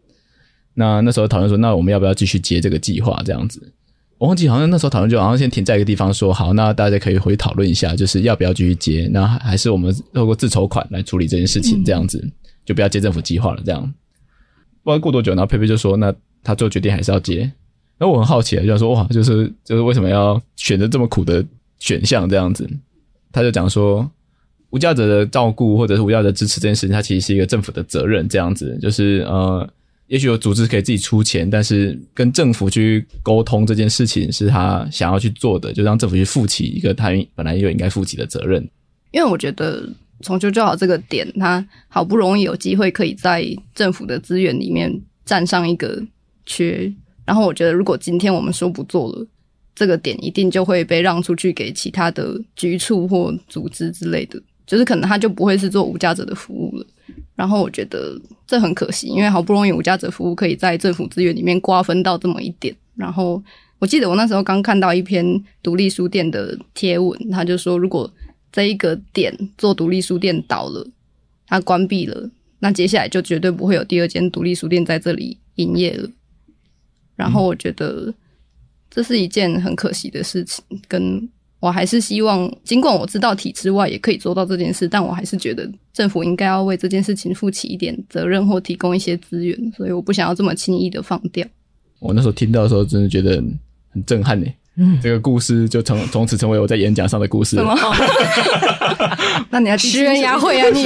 [0.74, 3.72] 那那时候讨论说，那我们要不要继续接这个计划这样子？
[4.18, 12.32] 我忘记好像那时候讨论就好像先停在一个地方说好，那大家可以回去讨论一下，就是要不要继续接，那还是我们透过自筹款来处理这件事情，这样子、嗯、
[12.66, 13.62] 就不要接政府计划了。
[13.64, 13.94] 这样，
[14.88, 17.50] 不知道过多久，然后佩佩就说，那他做决定还是要接。
[17.98, 21.44] 那我很好奇，就想说哇，就是就是为什么要选择这么苦的
[21.78, 22.68] 选项这样子？
[23.32, 24.08] 他就讲说，
[24.70, 29.68] 无家者的照顾或者是无家者支持这件事情，它其实是一个政府的责任，这样子就是呃。
[30.06, 38.66] 也许有组织可以自己出钱，但是跟政府去沟通这件事情是他想要去做的，就让政府去负起一个他本来就应该负起的责任。
[39.10, 39.86] 因为我觉得
[40.20, 43.44] 重修就好这个点，他好不容易有机会可以在
[43.74, 44.92] 政府的资源里面
[45.24, 46.02] 占上一个
[46.46, 46.92] 缺，
[47.24, 49.26] 然后我觉得如果今天我们说不做了，
[49.74, 56.86] 这个点一定就会被让出去给其他的局处或组织之类的，就是可能他就不会是做无家者的服务了。
[57.36, 62.74] 然后我觉得这很可惜，因为好不容易无家者服务可以在政府资源里面瓜分到这么一点。
[62.96, 63.40] 然后
[63.78, 65.24] 我记得我那时候刚看到一篇
[65.62, 68.12] 独立书店的贴文，他就说，如果
[68.58, 70.84] 这一个点做独立书店倒了，
[71.46, 72.28] 它关闭了，
[72.58, 76.10] 那接下来就绝对不会有第二间独立书店在这里营业了。
[77.14, 78.12] 然后我觉得
[78.90, 81.28] 这是一件很可惜的事情，跟。
[81.60, 91.46] 我还是希望，尽管我知道体制外也可以做到这件事，但我还是觉得政府应该要为这件事情负起一点责任或提供一些资源，所以我不想要这么轻易的放掉。
[91.98, 93.42] 我那时候听到的时候，真的觉得
[93.90, 94.46] 很震撼呢。
[94.78, 97.56] 嗯，这个故事就从从此成为我在演讲上的故事。
[97.56, 97.76] 什么？
[99.50, 100.84] 那你要吃人牙慧啊你？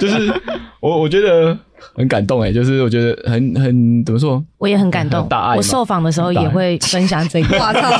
[0.00, 0.32] 就是
[0.80, 1.56] 我我觉得
[1.94, 4.42] 很感动哎，就是我觉得很很怎么说？
[4.58, 5.28] 我也很感动。
[5.28, 7.56] 大爱，我受访的时候也会分享这个。
[7.60, 7.90] 哇操！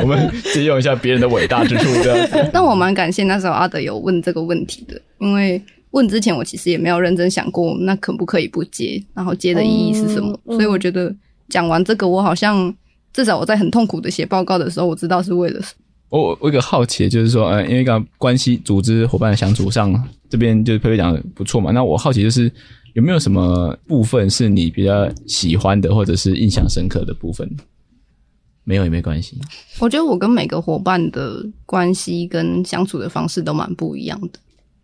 [0.00, 2.48] 我们借用一下别人的伟大之处，这样子。
[2.52, 10.36] 但我蛮感谢那时候阿德有问这个问题的，因为问之前我其实也没有认真想过，那可不可以不接，然后接的意义是什么。
[10.46, 11.14] 嗯、所以我觉得
[11.52, 12.74] 讲完这个，我好像
[13.12, 15.84] 至少我在很痛苦的写报告的时候，我知道是为了什么。
[16.08, 19.92] 我我有个好奇，就是说，呃，因为刚刚关系组织伙伴的相处上，
[20.30, 21.70] 这边就是佩佩讲的不错嘛。
[21.70, 22.50] 那我好奇就是
[22.94, 27.46] 有没有什么部分是你比较喜欢的，或者是印象深刻的部分？
[28.64, 29.38] 没有也没关系。
[29.78, 34.38] 我觉得我跟每个伙伴的关系跟相处的方式都蛮不一样的。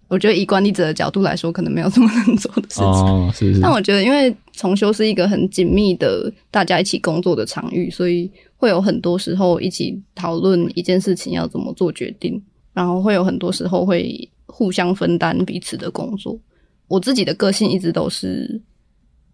[0.08, 2.84] 我觉得以管理者的角度来说，可能没有这么能做的事情。
[2.84, 3.60] 哦，是是。
[3.60, 12.42] 但我觉得，因为重修是一个很紧密的大家一起工作的场域，所以会有很多时候一起讨论一件事情要怎么做决定，
[12.72, 16.38] 然后会有很多时候会互相分担彼此的工作。
[16.86, 18.58] 我自己的个性一直都是，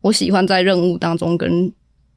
[0.00, 1.72] 我喜欢在任务当中跟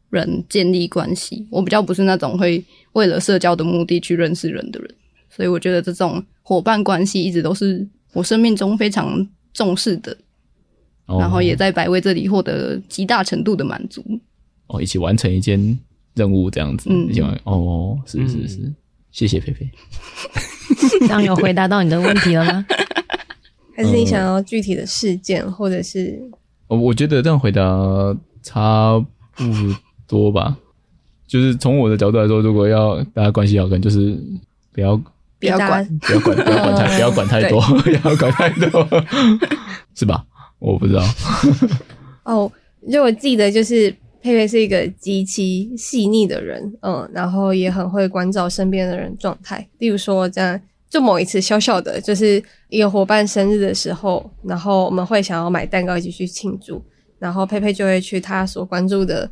[0.10, 4.90] 人建立关系，我比较不是那种会为了社交的目的去认识人的人，
[5.30, 10.18] 所以我觉得这种伙伴关系一直都是我生命中非常重视的，
[11.06, 14.04] 哦、然后也在百味这里获得极大程度的满足。
[14.68, 15.80] 哦，一起完成一件
[16.16, 18.76] 任务这样子，嗯，哦，是是是，嗯、
[19.12, 19.70] 谢谢菲菲。
[21.02, 22.66] 这样有回答到你的问题了吗？
[23.76, 26.20] 还是你想要具体的事件，嗯、或者是？
[26.68, 27.64] 我我觉得这样回答
[28.44, 29.00] 差
[29.36, 29.44] 不
[30.08, 30.58] 多吧，
[31.28, 34.20] 就是从我的角度来说，如果要大家关系好，可能就是
[34.74, 35.00] 不要
[35.40, 38.88] 不要管，不要管，不要管太， 不要管太多，不 要管太多，
[39.96, 40.24] 是吧？
[40.60, 41.04] 我不知道。
[42.24, 42.52] 哦，
[42.92, 49.66] 就我记得，就是佩佩是一个极其细腻的人，嗯，然后也很会关照身边的人状态。
[49.78, 50.60] 例如说，这样
[50.90, 56.84] 就某一次小小的，就是一个伙伴生日的时候，然后我们会想要买蛋糕一起去庆祝。
[57.20, 59.30] 然后佩佩就会去他所关注的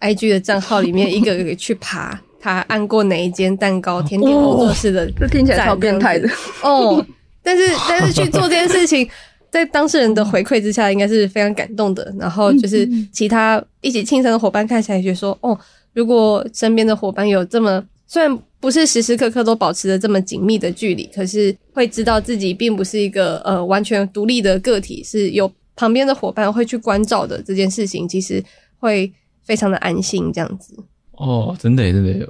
[0.00, 6.28] IG 的账号里面一个一个去爬，他按过哪一间蛋糕甜点工作室的，这听起来超变态的
[6.62, 7.04] 哦。
[7.42, 9.08] 但是但是去做这件事情，
[9.50, 12.12] 在当事人的回馈之下，应该是非常感动的。
[12.18, 15.58] 然后就是其他一起庆生的伙伴看起来就说：“哦，
[15.92, 28.44] 如果身边的伙伴有这么虽然不是时时刻刻都保持着这么紧密的距离，可是会知道自己并不是一个呃完全独立的个体，是有。”旁边的伙伴会去关照的这件事情，其实
[28.78, 29.10] 会
[29.42, 30.74] 非常的安心这样子。
[31.20, 32.28] 哦，真的真的。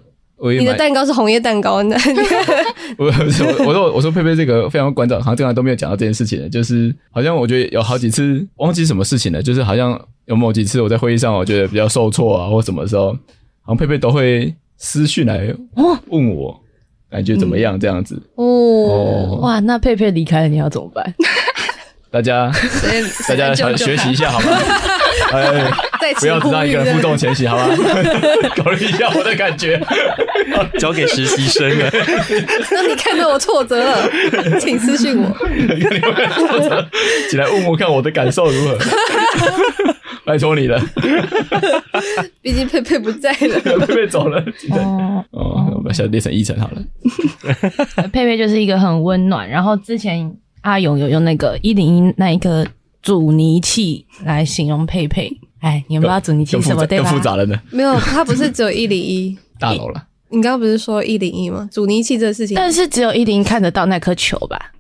[0.59, 1.95] 你的蛋糕是红叶蛋糕呢？
[2.97, 13.13] 我我说我说我说佩佩这个非常关照，好像这样都没有讲到这件事情，就是好像我觉得有好几次忘记什么事情了，就是好像有某几次我在会议上我觉得比较受挫啊或什么时候，
[13.61, 15.55] 好像佩佩都会私讯来
[16.07, 16.59] 问我
[17.11, 18.15] 感觉怎么样这样子。
[18.37, 21.15] 哦，哦哇，那佩佩离开了你要怎么办？
[22.11, 22.51] 大家
[23.29, 24.57] 大家学习一下好吗？
[25.33, 25.71] 哎，
[26.15, 27.67] 不要只让一个人负重前行，好吗？
[28.57, 29.81] 考虑一下我的感觉，
[30.79, 31.91] 交给实习生了。
[32.71, 34.11] 那你看到我挫折了，
[34.59, 35.31] 请私信我。
[37.31, 38.79] 起来问我看我的感受如何？
[40.25, 40.81] 拜托你了。
[42.43, 44.43] 毕竟佩佩不在了，佩佩走了。
[44.71, 46.83] 哦哦，我们现在练成一成好了。
[48.13, 50.31] 佩佩就是一个很温暖，然后之前
[50.63, 52.67] 阿勇有用那个一零一那一个。
[53.03, 57.05] 阻尼器来形容佩佩，哎，你们不知道阻尼器什么对吧？
[57.05, 57.61] 更复杂了呢。
[57.71, 60.07] 没有，它不是只有一零一 大楼了。
[60.31, 61.69] 你刚刚不是说一零一吗？
[61.73, 64.73] 阻尼器这个事情，但是只有一零一看得到那颗球吧？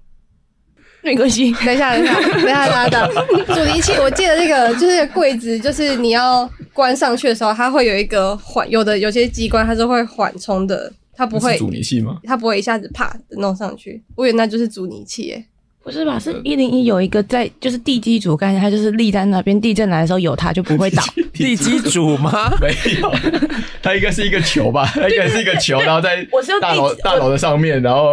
[1.03, 3.24] 没关系， 等一下，等一下，等一下，等一下。
[3.55, 12.18] 阻尼器，我记得那个就是柜子，就是你要关上去的时候，它会有一个缓，有的有些机关它是会缓冲的，它不会阻尼器吗？
[12.24, 14.03] 它不会一下子啪弄上去。
[14.14, 15.45] 我以为那就是阻尼器耶。
[15.83, 16.18] 不是吧？
[16.18, 21.03] 是一零一有一个在，就是地基主概念，它就是立在那边，地震来的时候有它就不会倒。
[21.33, 22.53] 地基主吗？
[22.61, 22.68] 没
[23.01, 23.11] 有，
[23.83, 24.85] 它应该是一个球吧？
[24.95, 26.26] 它应该是一个球，然后在
[26.61, 28.12] 大楼大楼的上面，然后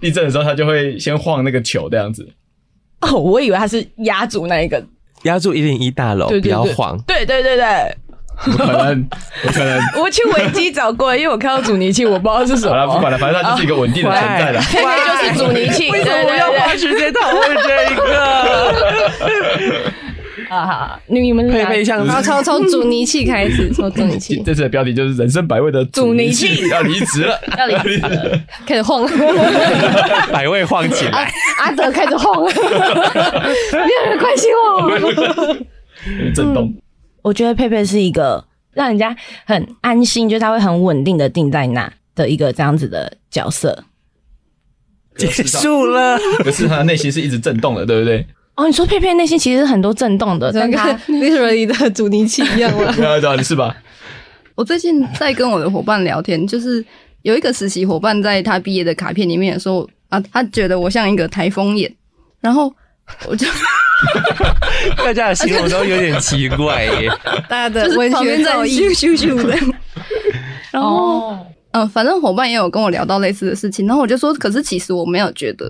[0.00, 2.28] 地震的时候它就会先晃那个球这样子。
[3.00, 4.82] 哦，我以为它是压住那一个，
[5.24, 6.96] 压住一零一大楼，不要晃。
[7.06, 7.96] 对对对对。
[8.44, 9.08] 不可能，
[9.42, 9.80] 不可能！
[10.00, 12.70] 我去维基找过，因为我看到阻尼器，我不知道是什么。
[12.70, 14.60] 好了，不管了，反正它就是一个稳定的存在了。
[14.60, 18.74] 佩佩就是阻尼器，为什么我要花时间讨论这一个？
[20.48, 24.40] 啊好，你们佩佩像，好，从从阻尼器开始，从阻尼器。
[24.46, 29.06] 这次的标题就是“人生百味”的阻尼器要离职了，要离职了，开始晃，
[30.32, 32.50] 百味晃起来，阿德开始晃，没
[33.78, 34.90] 有人关心我，
[36.34, 36.72] 震动。
[37.28, 39.14] 我觉得佩佩是一个让人家
[39.44, 43.84] 很安心，就是他会很稳定的定在那的一个这样子的角色。
[45.14, 48.26] 结束了， 可是他的内心是一直震动的，对不对？
[48.54, 52.90] 哦，你说佩佩内心其实很多震动的，跟 他 literally 的阻尼器一样吗？
[52.96, 53.76] 没有，你是吧？
[54.54, 56.82] 我最近在跟我的伙伴聊天，就是
[57.22, 61.94] 有一个实习伙伴在他毕业的卡片里面说啊，他觉得我像一个台风眼，
[62.40, 62.72] 然后
[63.26, 63.46] 我就。
[64.98, 67.10] 大家的形容都有点奇怪耶，
[67.48, 69.56] 大家的文学造诣咻咻咻的。
[70.70, 71.32] 然后，
[71.72, 75.68] 嗯、呃，反正伙伴也有跟我聊到类似的事情，然后我就说，可是其实我没有觉得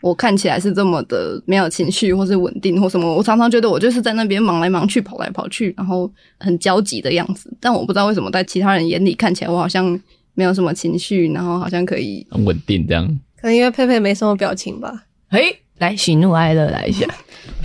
[0.00, 3.14] 我看起来是这么的没有情绪，或是稳定，或什么。
[3.14, 7.54] 我常常觉得我就是在那边忙来忙去，跑来跑去，然后很焦急的样子。
[7.60, 9.98] 但我不知道为什么在其他人眼里看起来我好像
[10.34, 13.06] 没有什么情绪，然后好像可以很稳定这样。
[13.40, 15.04] 可能因为佩佩没什么表情吧。
[15.30, 15.56] 嘿。
[15.78, 17.06] 来喜怒哀乐来一下，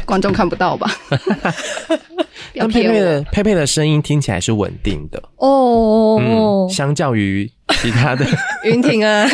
[0.06, 0.92] 观众看不到吧？
[2.56, 5.22] 但佩佩的佩佩的声音听起来是稳定的。
[5.38, 7.50] 哦、嗯，相较于
[7.82, 8.26] 其他的
[8.64, 9.26] 云婷啊，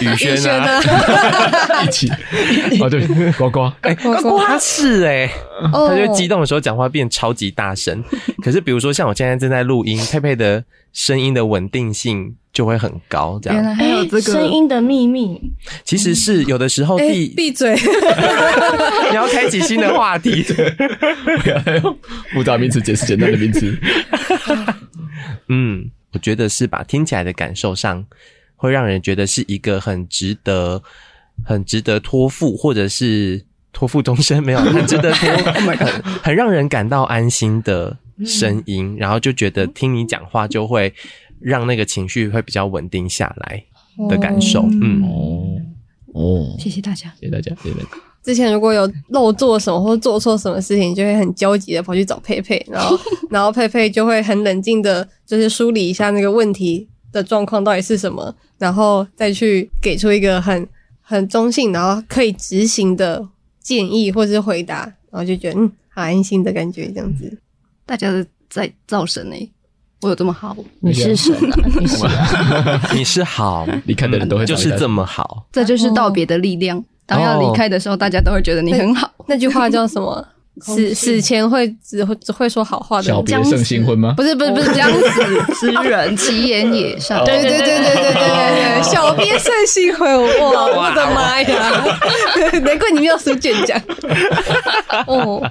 [0.00, 0.80] 宇轩啊，
[1.86, 2.10] 一起。
[2.80, 4.14] 哦对，呱呱，哎、欸，呱。
[4.22, 5.30] 呱他是哎、欸，
[5.72, 8.02] 他就激动的时候讲话变超级大声。
[8.42, 12.34] 可是比如说像我现在正在录音，佩佩的声音的稳定性。
[12.56, 13.56] 就会很高，这样。
[13.56, 15.38] 原来还有这个声音的秘密，
[15.84, 17.76] 其实是有的时候闭闭嘴，
[19.10, 21.98] 你要开启新的话题，不要用
[22.32, 23.76] 复杂名词解释简单的名词。
[25.50, 26.82] 嗯，我觉得是吧？
[26.84, 28.02] 听起来的感受上，
[28.56, 30.82] 会让人觉得是一个很值得、
[31.44, 37.94] 很值得托付，或者是托付终身，没有 很值得托，Oh God，很让人感到安心的
[38.24, 40.94] 声音，嗯，然后就觉得听你讲话就会。
[41.40, 43.62] 让那个情绪会比较稳定下来
[44.08, 45.60] 的感受，哦、嗯，哦，
[46.14, 47.88] 哦，谢谢大家，谢谢大家，谢谢大家。
[48.22, 52.98] 之前如果有漏做什么或做错什么事情，就会很焦急的跑去找佩佩，然后，
[53.30, 60.68] 然后佩佩就会很冷静的，就是梳理一下那个问题的状况到底是什么，然后再去给出一个很
[61.00, 63.24] 很中性，然后可以执行的
[63.60, 64.80] 建议或者是回答，
[65.10, 67.38] 然后就觉得嗯，好安心的感觉，这样子。
[67.84, 69.48] 大家是在造神诶。
[70.06, 70.56] 我有这么好？
[70.78, 71.56] 你是神啊！
[71.80, 72.80] 你是啊！
[72.94, 75.44] 你是好，离开的人都会就是这么好。
[75.50, 76.82] 这就是道别的力量。
[77.06, 79.10] 当要离开的时候，大家都会觉得你很好。
[79.26, 80.24] 那 句话叫什么？
[80.62, 84.14] 死死前会只会只会说好话的小别胜新婚吗？
[84.16, 84.90] 不是不是不是将
[85.52, 87.22] 死之人，其言也善。
[87.24, 91.84] 对对对对对对对，小别胜新婚，哇，我的妈呀！
[92.62, 93.78] 难怪你没有书卷奖。
[95.06, 95.42] 哦，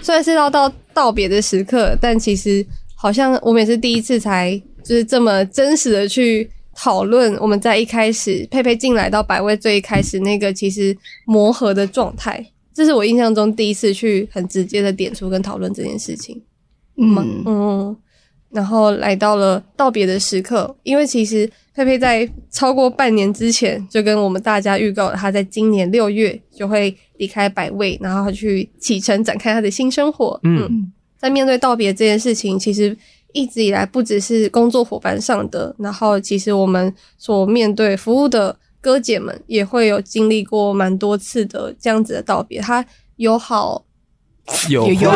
[0.00, 2.64] 虽然是要到道别的时刻，但其实
[3.00, 7.34] 好像我们也是第一次才就是这么真实的去讨论。
[7.36, 10.94] 我们在一开始佩佩进来到百位最一开始那个其实
[11.24, 12.44] 磨合的状态。
[12.74, 16.40] 这是我印象中第一次去很直接的点出跟讨论这件事情，
[16.98, 17.96] 嗯嗯，
[18.50, 30.38] 然后来到了道别的时刻，因为其实佩佩在超过半年之前就跟我们大家预告了，他在今年六月就会离开百位，然后去启程展开他的新生活。
[30.44, 32.96] 嗯，嗯，在面对道别这件事情，其实
[33.32, 38.56] 一直以来不只是工作伙伴上的，然后其实我们所面对服务的。
[38.82, 42.82] 哥姐们也会有经历过蛮多次的这样子的道别，他
[43.16, 43.84] 有好
[44.70, 45.10] 有有有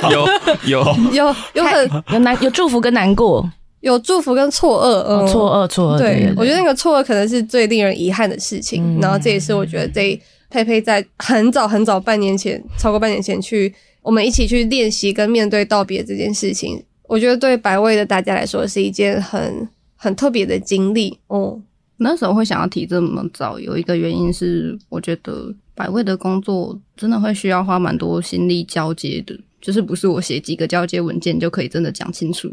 [0.00, 0.28] 有
[0.64, 3.44] 有有有很有难有祝福跟难过，
[3.80, 5.98] 有祝福跟错愕，嗯，错愕错愕。
[5.98, 9.00] 对，我觉得那个错愕可能是最令人遗憾的事情。
[9.00, 10.16] 然后这也是我觉得这
[10.48, 21.60] 佩佩在很早很早半年前，超过半年前去我们一起去练习跟面对道别这件事情，我觉得对百味的大家来说是一件很很特别的经历哦。
[21.96, 32.48] 那时候会想要提这么早，有一个原因是，我觉得百味的工作真的会需要花蛮多心力交接的，就是不是我写几个交接文件就可以真的讲清楚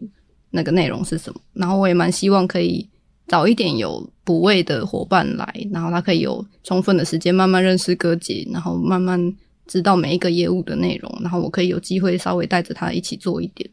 [0.49, 1.39] 那个内容是什么。
[1.53, 2.89] 然后我也蛮希望可以
[3.27, 9.31] 早一点有补位的伙伴来，然后他可以有充分的时间慢慢认识哥姐，然后慢慢
[9.67, 13.69] 知道每一个业务的内容，然后我可以有机会稍微带着他一起做一点。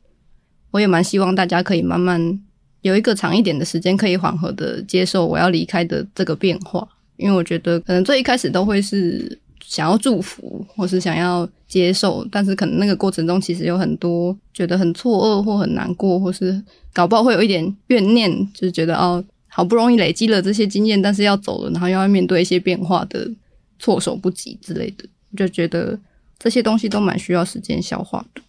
[0.70, 2.40] 我也蛮希望大家可以慢慢。
[2.80, 6.84] 有一个长一点的时间，可以缓和的接受我要离开的这个变化，
[7.16, 16.60] 因为我觉得可能最一开始都会是想要祝福，或是想要接受，但是可能那个过程中其实有很多觉得很错愕或很难过，或是
[16.92, 23.30] 搞不好会有一点怨念，就是觉得哦，好不容易累积了这些经验，但是要走了，然后又要面对一些变化的
[23.78, 25.04] 措手不及之类的，
[25.36, 25.98] 就觉得
[26.38, 28.42] 这些东西都蛮需要时间消化的。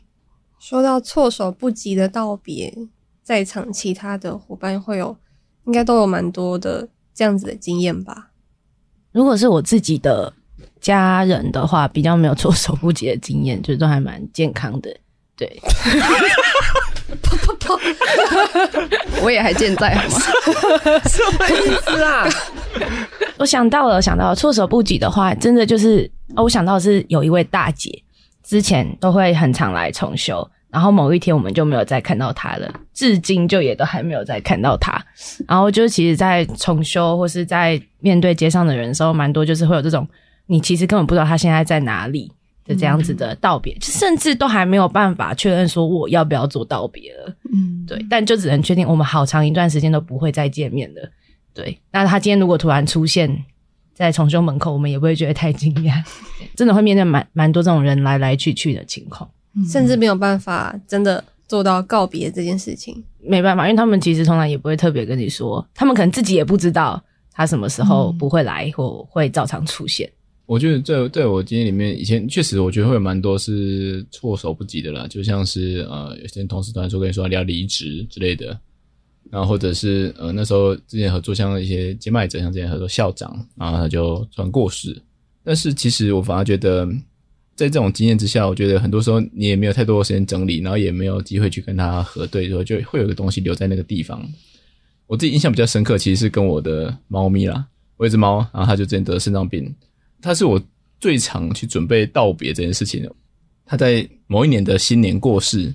[0.60, 2.88] 说到措手不及的道别。
[3.24, 5.16] 在场其他的伙伴会有，
[5.64, 8.32] 应该都有蛮多的这样子的经验吧。
[9.14, 10.34] 如果是我自己的
[10.82, 14.94] 家人的话，比较没有措手不及的经验，就都还蛮健康的。
[15.38, 15.48] 对
[19.24, 20.20] 我也还健在，好吗？
[21.08, 22.28] 什么意思啊？
[23.38, 28.02] 我想到了，想到了措手不及的话，真的就是哦，我想到的是有一位大姐，
[28.44, 30.48] 之前都会很常来重修。
[30.70, 35.00] 然后某一天我们就没有再看到她了，至今就也都还没有再看到她。
[35.48, 40.08] 然后就其实，在重修或是在面对街上的人的时候，蛮多就是会有这种
[40.48, 42.32] 你其实根本不知道他现在在哪里
[42.66, 47.32] 的这样子的道别，嗯、甚至都还没有办法确认说我要不要做道别了。
[47.54, 51.02] 嗯，对，但就只能确定我们好长一段时间都不会再见面了。
[51.54, 53.46] 对，那他今天如果突然出现
[53.94, 56.04] 在重修门口，我们也不会觉得太惊讶，
[56.56, 59.30] 真的会面对蛮蛮多这种人来来去去的情况。
[59.72, 67.00] 甚至没有办法真的做到告别这件事情，没办法，因为他们其实从来也不会特别跟你说，他们可能自己也不知道
[67.32, 70.12] 他什么时候不会来或会照常出现。
[70.48, 78.60] 我觉得在在我经验里面，以前确实我觉得会有蛮多是措手不及的啦，就像是呃，有些同事突然说跟你说要离职之类的，
[79.30, 85.02] 然后或者是呃那时候之前合作像一些接麦者，像之前合作校长，然后他就突然过世，
[85.44, 86.88] 但是其实我反而觉得。
[87.56, 94.28] 在这种经验之下，我觉得很多时候你也没有太多的时间整理，然后也没有机会去跟他核对，说就会有个东西留在那个地方。
[95.06, 97.64] 我自己印象比较深刻，其实是跟我的猫咪啦，
[97.98, 99.72] 我有一只猫，然后它就之前得肾脏病，
[100.20, 100.60] 它是我
[101.00, 103.16] 最常去准备道别这件事情的。
[103.68, 105.72] 它在某一年的新年过世，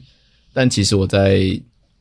[0.53, 1.49] 但其实我在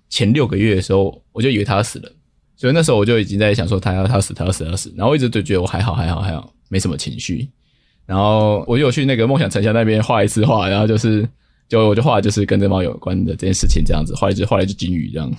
[0.09, 2.11] 前六个月的时候，我就以为它死了，
[2.55, 7.47] 所以那时候我就已经在想说它要它死，它要死，它要死，然后一直都觉得我还好，还好，还好，没什么情绪。
[8.05, 11.27] 然后我有去那个梦想城乡那边画一次画，然后就是
[11.67, 15.29] 就我就画就是跟这猫有关的这件事情这样子，画一只画了一只金鱼这样。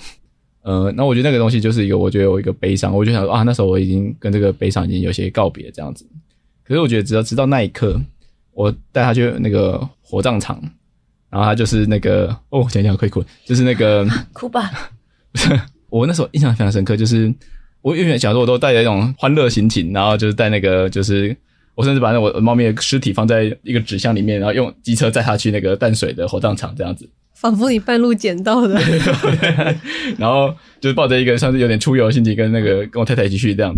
[0.62, 6.06] 呃，那我觉得那个东西就是一个我觉得有一个悲伤，我就想说啊，那时候我已经跟这个悲伤已经有些告别这样子。
[6.62, 7.98] 可是我觉得直到直到那一刻，
[8.52, 10.62] 我带他去那个火葬场，
[11.30, 14.70] 然后他就是那个哦，想想可以哭，就是那个 哭吧。
[15.90, 17.32] 我那时候印象非常深刻，就是
[17.82, 21.36] 我永远小时候我都带着一种欢乐心情，然后就是带那个就是。
[21.74, 28.80] 我甚至把那我猫咪的尸体放在一个纸箱里面，然后用机车载它去那个淡水的火葬场，这样子，仿佛你半路捡到的。
[30.18, 33.72] 然后就是抱着一个算是有点出游的心情，跟那个跟我太太一起去这样，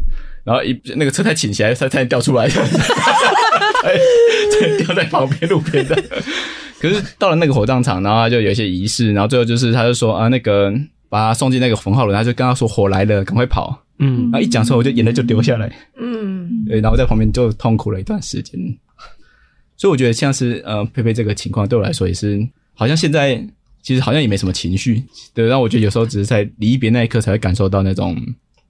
[0.45, 2.49] 然后一那个车胎倾起来，它差点掉出来。
[3.85, 3.93] 哎，
[4.59, 5.97] 对，掉在旁边路边的。
[6.79, 10.73] 可是到了那个火葬场，然后他就有一些仪式，然后最后就是他就说啊，那个
[11.09, 13.85] 把他送进那个焚化炉，他就跟他说火来了，赶快跑。
[13.99, 15.71] 嗯，然后一讲出来，我就眼泪就流下来。
[15.99, 18.59] 嗯，对，然后在旁边就痛苦了一段时间。
[19.77, 22.41] 所以我觉得像是呃佩佩这个情况，对我来说也是，
[22.75, 23.43] 好像现在
[23.83, 25.03] 其实好像也没什么情绪。
[25.35, 28.17] 对，然后我觉得有时候只是在离别那一刻才会感受到那种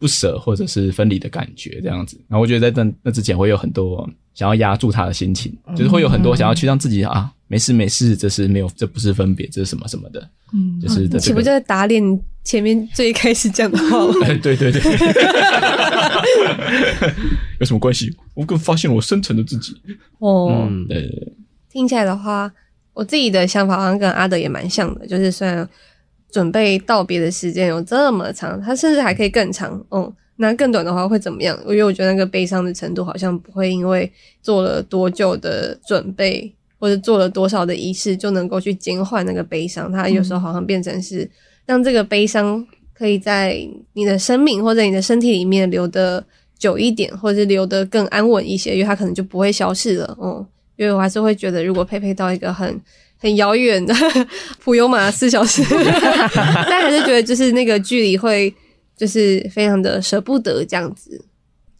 [0.00, 2.20] 不舍或者是分离的感觉，这样子。
[2.26, 7.30] 然后我觉得在那那之前会有很多想要压住他的心情，就是会有很多想要去让自己啊。
[7.46, 11.08] 没事没事，这是没有，这不是分别，这是什么什么的，嗯，就是。
[11.18, 12.00] 岂不就是打脸
[12.44, 14.14] 前面最开始讲的话 吗？
[14.40, 14.80] 对对对，
[17.58, 18.16] 有什么关系？
[18.34, 19.74] 我更发现了我深层的自己。
[20.20, 21.32] 哦，嗯、对，对，对。
[21.68, 22.48] 听起来的话，
[22.94, 25.68] 我自己的想法好像跟阿德也蛮像的，就是虽然
[26.32, 29.84] 准备道别的时间有这么长，它甚至还可以更长。
[29.90, 31.58] 嗯，那更短的话会怎么样？
[31.68, 34.10] 因为我觉得那个悲伤的程度好像不会因为
[34.42, 36.54] 做了多久的准备。
[36.82, 41.30] 或者做了多少的仪式就能够去减缓那个悲伤，它有时候好像变成是
[41.66, 43.54] 让这个悲伤可以在
[43.92, 46.24] 你的生命或者你的身体里面留得
[46.58, 50.16] 久一点，或者是留得更安稳一些，因为它可能就不会消失了。
[50.22, 52.80] 嗯，因为我还是会觉得，如果佩佩到一个很
[53.20, 53.94] 很遥远的
[54.58, 55.62] 普悠玛四小时，
[56.68, 58.52] 但还是觉得就是那个距离会
[58.96, 61.22] 就是非常的舍不得这样子，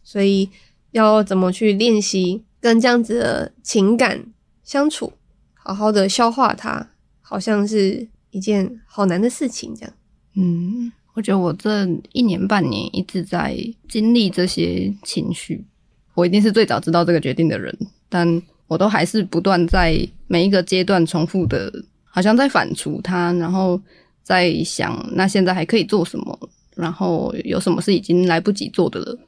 [0.03, 0.47] 所以
[0.91, 4.23] 要怎么去练习跟这样子的情感
[4.63, 5.11] 相处，
[5.55, 6.87] 好好的消化它，
[7.21, 9.73] 好像是一件好难的事情。
[9.75, 9.93] 这样，
[10.35, 13.57] 嗯，我觉得我这一年半年一直在
[13.89, 15.65] 经历这些情绪，
[16.13, 17.75] 我一定是最早知道这个决定的人，
[18.07, 18.41] 但
[18.71, 21.69] 我都还是不断在每一个阶段重复的，
[22.05, 23.77] 好像在反刍它，然后
[24.23, 29.19] 在想，那现在还可以做什么，然后有什么是已经来不及做的了，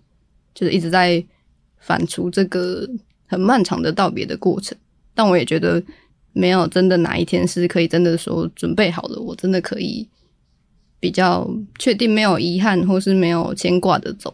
[0.56, 1.22] 就是一直在
[1.78, 2.88] 反刍这个
[3.28, 4.78] 很漫长的道别的过程。
[5.14, 5.84] 但我也觉得
[6.32, 10.08] 没有真的哪一天是可以真的说准备好了，我真的可以
[11.02, 11.46] 比较
[11.78, 14.34] 确定没有遗憾或是没有牵挂的走。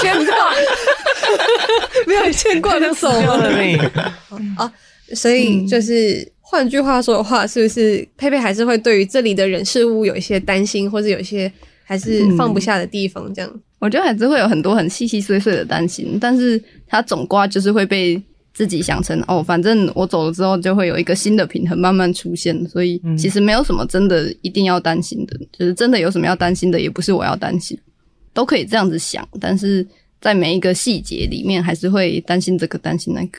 [0.00, 0.54] 牵挂，
[2.06, 3.50] 没有牵挂的走了
[4.56, 4.72] 啊！
[5.14, 11.50] 所以就是换句话说的话，是不是佩佩还是会对于这里的人事物有一些担心，或者有一些
[11.84, 13.32] 还是放不下的地方？
[13.34, 13.50] 这样。
[13.78, 18.20] 我觉得还是会有很多很细细碎碎的担心，但是它总归就是会被
[18.56, 27.78] 自己想成哦，反正我走了之后就会有一个新的平衡慢慢出现，所以其实没有什么真的一定要担心的，就是真的有什么要担心的，也不是我要担心，
[28.32, 29.86] 都可以这样子想，但是
[30.22, 33.38] 在每一个细节里面还是会担心这个担心那个，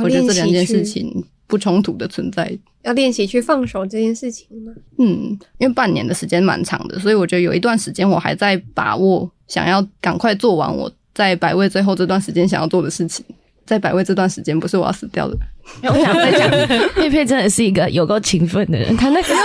[0.00, 1.12] 我觉得这两件事情
[1.48, 2.56] 不冲突的存在。
[2.84, 4.72] 要练习去放手这件事情吗？
[4.98, 13.24] 嗯，因为半年的时间蛮长的，所以我觉得有一段时间我还在把握，想要赶快做完我在百位最后这段时间想要做的事情。
[13.72, 15.34] 在百味这段时间，不是我要死掉了。
[15.82, 16.50] 我想再讲，
[16.94, 18.94] 佩佩真的是一个有够勤奋的人。
[18.94, 19.40] 他那个 时候，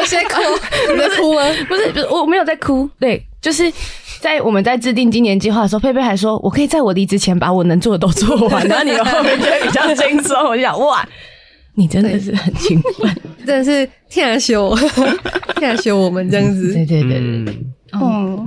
[0.00, 0.40] 我在哭，
[0.90, 1.42] 你在哭吗？
[1.68, 2.88] 不是，不是，我没有在哭。
[2.98, 3.70] 对，就是
[4.20, 10.42] 在我们在制定今年计划的时候，佩佩还说，我可以在我离职前把我能做的都做完，然后你后面就会比较轻松。
[10.46, 11.06] 我就想，哇。
[11.78, 13.14] 你真的是很勤奋，
[13.46, 14.74] 真的是天然修，
[15.56, 16.72] 天然修我们这样子。
[16.72, 17.74] 对对对对，嗯，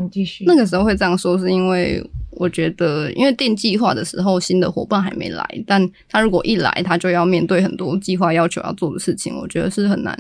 [0.02, 0.44] 你继续。
[0.46, 10.18] 那个时候会这样说，是因为我觉得，因为定计划的时候，新的伙伴还没来，但他如果一来，他就要面对很多计划要求要做的事情，我觉得是很难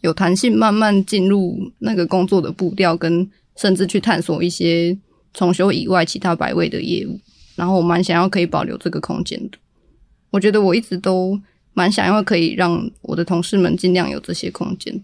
[0.00, 4.96] 有弹性，慢慢进入那个工作的步调，跟甚至去探索一些
[5.34, 7.18] 重修以外其他百位的业务。
[7.56, 9.58] 然后我蛮想要可以保留这个空间的。
[10.30, 11.40] 我觉得我一直都。
[11.74, 15.00] 蛮想要可以让我的同事们尽量有这些空间，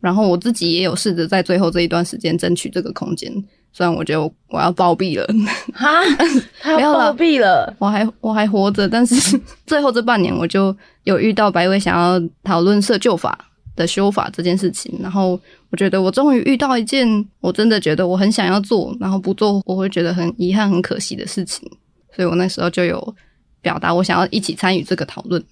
[0.00, 3.32] 然后我自己也有试着在最后这一段时间争取这个空间。
[3.70, 5.26] 虽然我觉得我，我要暴毙了，
[5.74, 6.02] 哈，
[6.60, 10.74] 他要暴毙了，我还我还活着，但是 最后这半年我就
[11.04, 13.38] 有遇到白薇想要讨论设旧法
[13.76, 15.38] 的修法这件事情，然后
[15.70, 17.06] 我觉得我终于遇到一件
[17.40, 21.70] 我真的觉得我很想要做，然后不做我会觉得很遗憾、很可惜的事情，
[22.16, 23.14] 所以我那时候就有
[23.60, 25.44] 表达我想要一起参与这个讨论。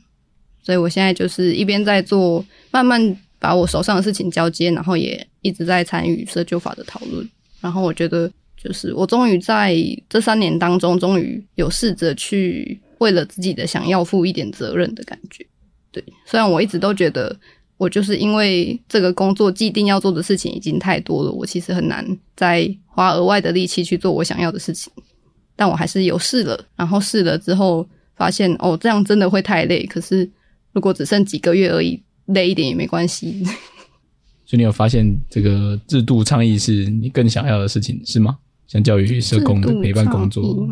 [0.65, 7.29] 所以我现在就是一边在做，慢慢把我手上的事情交接，然后也一直在参与社旧法的讨论。
[7.61, 9.77] 然后我觉得，就是我终于在
[10.09, 15.45] 这三年当中，终于有试着去为了自己的想要负一点责任的感觉。
[15.91, 17.35] 对，虽然我一直都觉得，
[17.77, 22.07] 我就是因为这个工作既定要做的事情已经太多了，我其实很难
[22.37, 24.93] 再花额外的力气去做我想要的事情。
[25.55, 29.85] 但我还是有试了，然后试了之后发现，哦，这样真的会太累。
[29.87, 30.31] 可是。
[30.73, 33.45] 如果只剩几个月而已，累一点也没关系。
[34.45, 38.39] 所以你有发现这个制度倡议是你更想要的事情是吗？
[38.67, 40.69] 相较于社工的陪伴工作，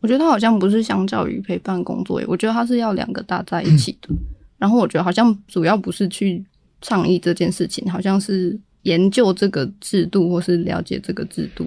[0.00, 4.08] 我觉得它好像不是相较于陪伴工作，我觉得它是要两个搭在一起的。
[4.10, 4.18] 嗯、
[4.58, 6.44] 然后我觉得好像主要不是去
[6.80, 11.66] 倡议这件事情，好像是研究这个制度或是了解这个制度。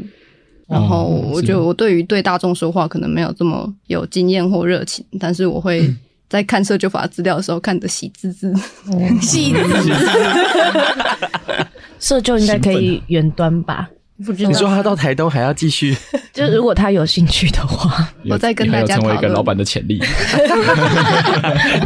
[0.68, 5.92] 然后我觉得我对于对大众说话可能没有这么有经验或热情，但是我会
[6.30, 8.54] 在看社救法资料的时候看得喜滋滋，
[9.22, 9.92] 喜滋滋。
[12.00, 13.90] 社救应该可以远端吧？
[14.26, 14.50] 不知道。
[14.50, 15.96] 你说他到台东还要继续？
[16.34, 20.00] 就如果他有兴趣的话， 我再跟大家成为一个老板的潜力，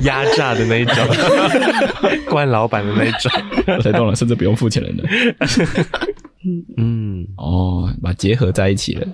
[0.03, 0.95] 压榨的那一种，
[2.29, 3.31] 关老板的那一种，
[3.77, 5.03] 我才懂了，甚至不用付钱了呢。
[6.45, 9.07] 嗯嗯，哦，把结合在一起了，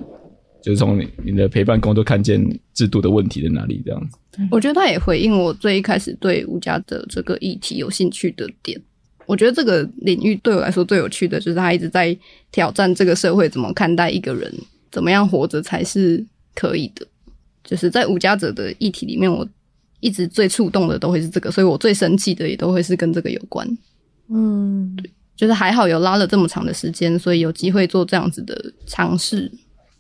[0.64, 2.42] 就是从你你的陪伴工作看见
[2.74, 4.18] 制度的问题在哪里，这样子。
[4.52, 8.80] 我觉得他也回应我最一开始对吴家的这个议题有兴趣的点。
[9.26, 12.16] 我觉得这个领域对我来说最有趣的就是他一直在
[12.52, 14.54] 挑战这个社会怎么看待一个人，
[14.92, 16.24] 怎么样活着才是
[16.54, 17.06] 可以的。
[17.64, 19.48] 就是在无家者的议题里面，我
[20.00, 23.68] 一直最触动的都会是这个，所以我最生气的也都会是跟这个有关。
[24.30, 25.10] 嗯，对。
[25.36, 29.52] 就是还好有拉了这么长的时间，所以有机会做这样子的尝试。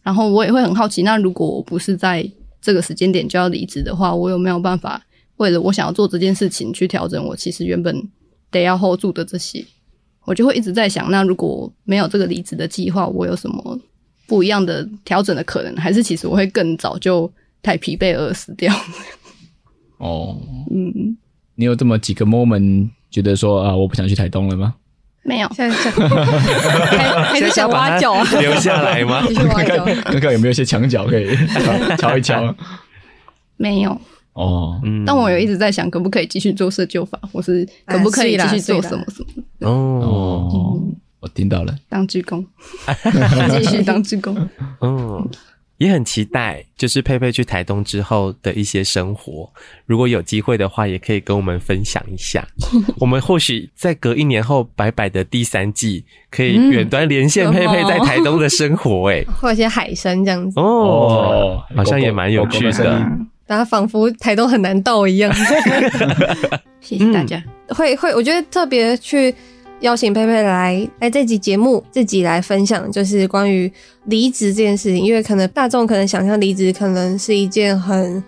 [0.01, 2.25] 然后我也会很好奇，那如果我不是在
[2.65, 4.99] 这个时间点就要离职的话，我有没有办法
[5.37, 7.95] 为了我想要做这件事情去调整我其实原本
[8.49, 9.63] 得要 hold 住的这些？
[10.23, 13.79] 我就会一直在想，那如果没有这个离职的计划，我有什么
[14.25, 15.75] 不一样的调整的可能？
[15.75, 18.73] 还是其实我会更早就太疲惫而死掉？
[19.99, 20.41] 哦，
[20.71, 21.15] 嗯，
[21.53, 24.73] 你有这么几个 moment 觉得说啊，我不想去台东了吗？
[25.25, 25.75] 没有，现在
[27.25, 28.23] 还是想挖角啊？
[28.39, 29.23] 留下来吗？
[29.27, 31.35] 继续挖角，看看有没有一些墙角可以
[31.97, 32.55] 敲一敲。
[33.57, 33.99] 没有
[34.33, 39.23] 哦，嗯，但我有一直在想，可不可以继续做社救法，或是可不可以继续做什么什
[39.59, 39.67] 么？
[39.69, 40.79] 哦，
[41.21, 42.45] 我听到了，当志工，
[43.57, 44.37] 继续当志工，
[44.81, 45.27] 嗯。
[45.77, 49.49] 也很期待，就是佩佩去台东之后的一些生活。
[49.85, 52.47] 如果有机会的话，也可以跟我们分享一下。
[52.97, 63.11] 我们或许在隔一年后，白白的第三季可以远端连线佩佩在台东的生活，欸，诶、嗯，或一些海参这样子哦，好像也蛮有趣的。
[63.47, 65.31] 大家仿佛台东很难到一样。
[66.81, 67.37] 谢谢大家。
[67.67, 69.33] 嗯、会会，我觉得特别去。
[69.85, 73.71] 邀请佩佩来来这集节目，自己来分享，就是关于
[74.05, 74.97] 离职这件事情。
[74.97, 78.21] 因为可能大众可能想象离职可能是一件很，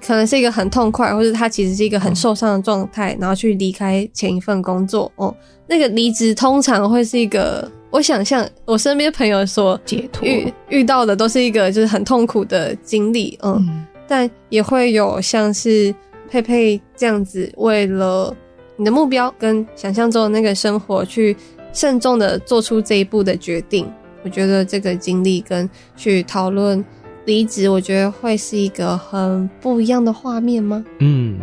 [0.00, 5.12] 可能是一个很痛快，或者他其实是一个很受伤的状态，然后去离开前一份工作。
[5.16, 5.36] 哦，
[5.66, 13.38] 那个离职通常会是一个，我想象我身边朋友所解脱遇遇到的都是一个就是很痛苦的经历。
[13.42, 15.94] 嗯，嗯，但也会有像是
[16.30, 18.34] 佩佩这样子为了。
[18.76, 21.36] 你的目标跟想象中的那个生活，去
[21.72, 23.90] 慎重的做出这一步的决定，
[24.22, 26.84] 我觉得这个经历跟去讨论
[27.24, 30.84] 离职，我觉得会是一个很不一样的画面吗？
[31.00, 31.40] 嗯，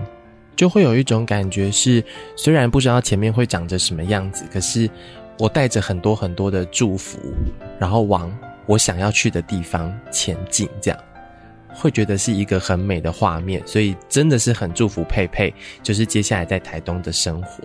[0.56, 2.04] 就会有一种感觉是，
[2.36, 4.90] 虽然不知道前面会长着什么样子，可是
[5.40, 7.20] 我带着很多很多的祝福，
[7.80, 8.32] 然后往
[8.66, 11.00] 我想要去的地方前进，这样。
[11.74, 17.64] 会觉得是一个很美的画面，所以真的是很祝福佩佩，就是接下来在台东的生活。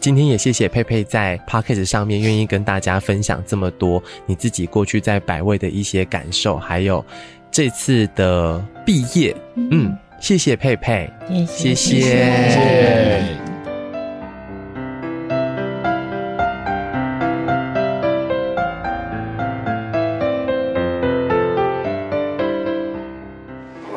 [0.00, 7.02] 今天也谢谢佩佩在 Pocket 上面愿意跟大家分享这么多你自己过去在百味的一些感受，还有
[7.50, 9.34] 这次的毕业。
[9.56, 11.10] 嗯，谢谢佩佩，
[11.46, 11.74] 谢谢。
[11.74, 13.43] 谢谢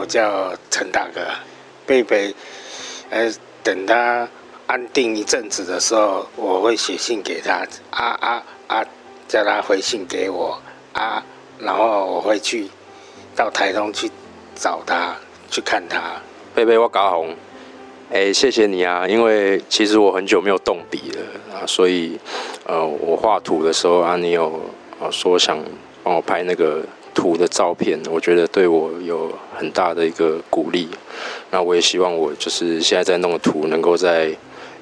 [0.08, 1.22] 叫陈大哥，
[1.86, 2.34] 贝贝，
[3.10, 3.32] 呃，
[3.62, 4.28] 等他
[4.66, 8.86] 安定一阵子的时候，我会写信给他，啊啊啊，
[9.28, 10.58] 叫他回信给我，
[10.93, 11.24] 啊，
[11.60, 12.68] 然后我会去
[13.36, 14.10] 到台东去
[14.55, 15.16] 找他，
[15.49, 16.01] 去看他。
[16.55, 17.36] 贝贝，我高红，
[18.12, 22.20] 哎，谢谢你啊，因为其实我很久没有动笔了啊，所以
[22.66, 24.62] 呃，我画图的时候啊，你有
[24.99, 25.58] 啊说想
[26.03, 26.84] 帮我拍那个。
[27.18, 30.88] 图的照片，我觉得对我有很大的一个鼓励。
[31.49, 34.26] 那我也希望我就是现在在弄的图，能够在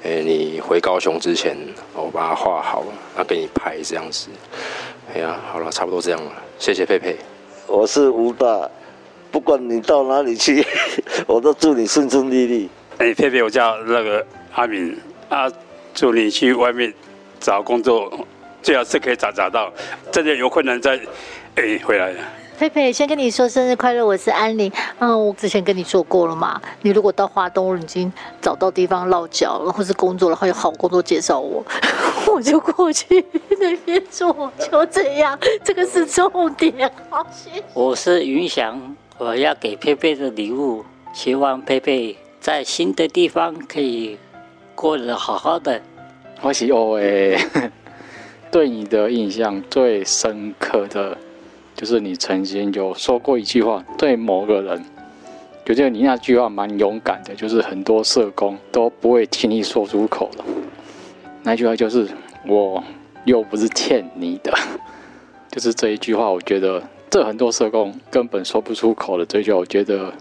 [0.02, 1.56] 诶、欸、你回高雄之前，
[1.94, 2.84] 我把它画好，
[3.14, 4.28] 然后给你拍这样子。
[5.14, 6.30] 哎呀，好了，差不多这样了。
[6.58, 7.16] 谢谢佩佩。
[7.66, 8.68] 我是吴大，
[9.30, 10.62] 不管你到哪里去，
[11.26, 12.68] 我都祝你顺顺利利。
[12.98, 14.94] 哎、欸，佩佩，我叫那个阿敏
[15.30, 15.50] 啊，
[15.94, 16.92] 祝你去外面
[17.40, 18.12] 找工作，
[18.62, 19.72] 最好是可以找找到。
[20.12, 21.00] 真的有困难在。
[21.56, 22.20] 哎、欸，回来了。
[22.58, 24.70] 佩佩，先跟你说生日快乐，我是安玲。
[24.98, 31.64] 嗯，我之前跟你说过了嘛，你如果到华东已经找到地方落脚了，或是工作了，会有好工作介绍我，
[32.30, 33.24] 我就过去
[33.58, 36.92] 那边做，就这样，这个是重点。
[37.08, 37.64] 好，谢谢。
[37.72, 40.84] 我是云翔，我要给佩佩的礼物，
[41.14, 44.18] 希望佩佩在新的地方可以
[44.74, 45.80] 过得好好的。
[46.42, 47.38] 我是我诶，
[48.52, 51.16] 对你的印象最深刻的，
[51.76, 54.84] 就是你曾经有说过一句话，对某个人，
[55.64, 60.42] 觉得你那句话蛮勇敢的，就是很多社工都不会轻易说出口的。
[61.42, 62.08] 那句话就是
[62.48, 62.82] “我
[63.24, 64.52] 又不是欠你的”，
[65.52, 66.82] 就是这一句话，我觉得。
[67.08, 70.12] 这很多社工根本说不出口的这句话，我觉得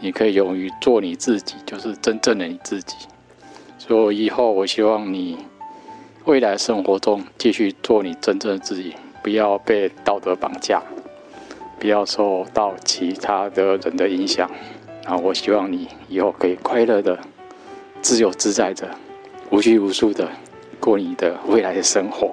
[0.00, 2.96] 你可以勇于做你自己，就是真正的你自己。
[3.78, 5.38] 所以以后我希望你
[6.24, 8.92] 未来生活中继续做你真正的自己，
[9.22, 10.82] 不要被道德绑架，
[11.82, 14.48] 不要受到其他的人的影响。
[15.04, 17.18] 然后我希望你以后可以快乐的、
[18.00, 18.88] 自由自在的、
[19.50, 20.30] 无拘无束的
[20.78, 22.32] 过你的未来的生活。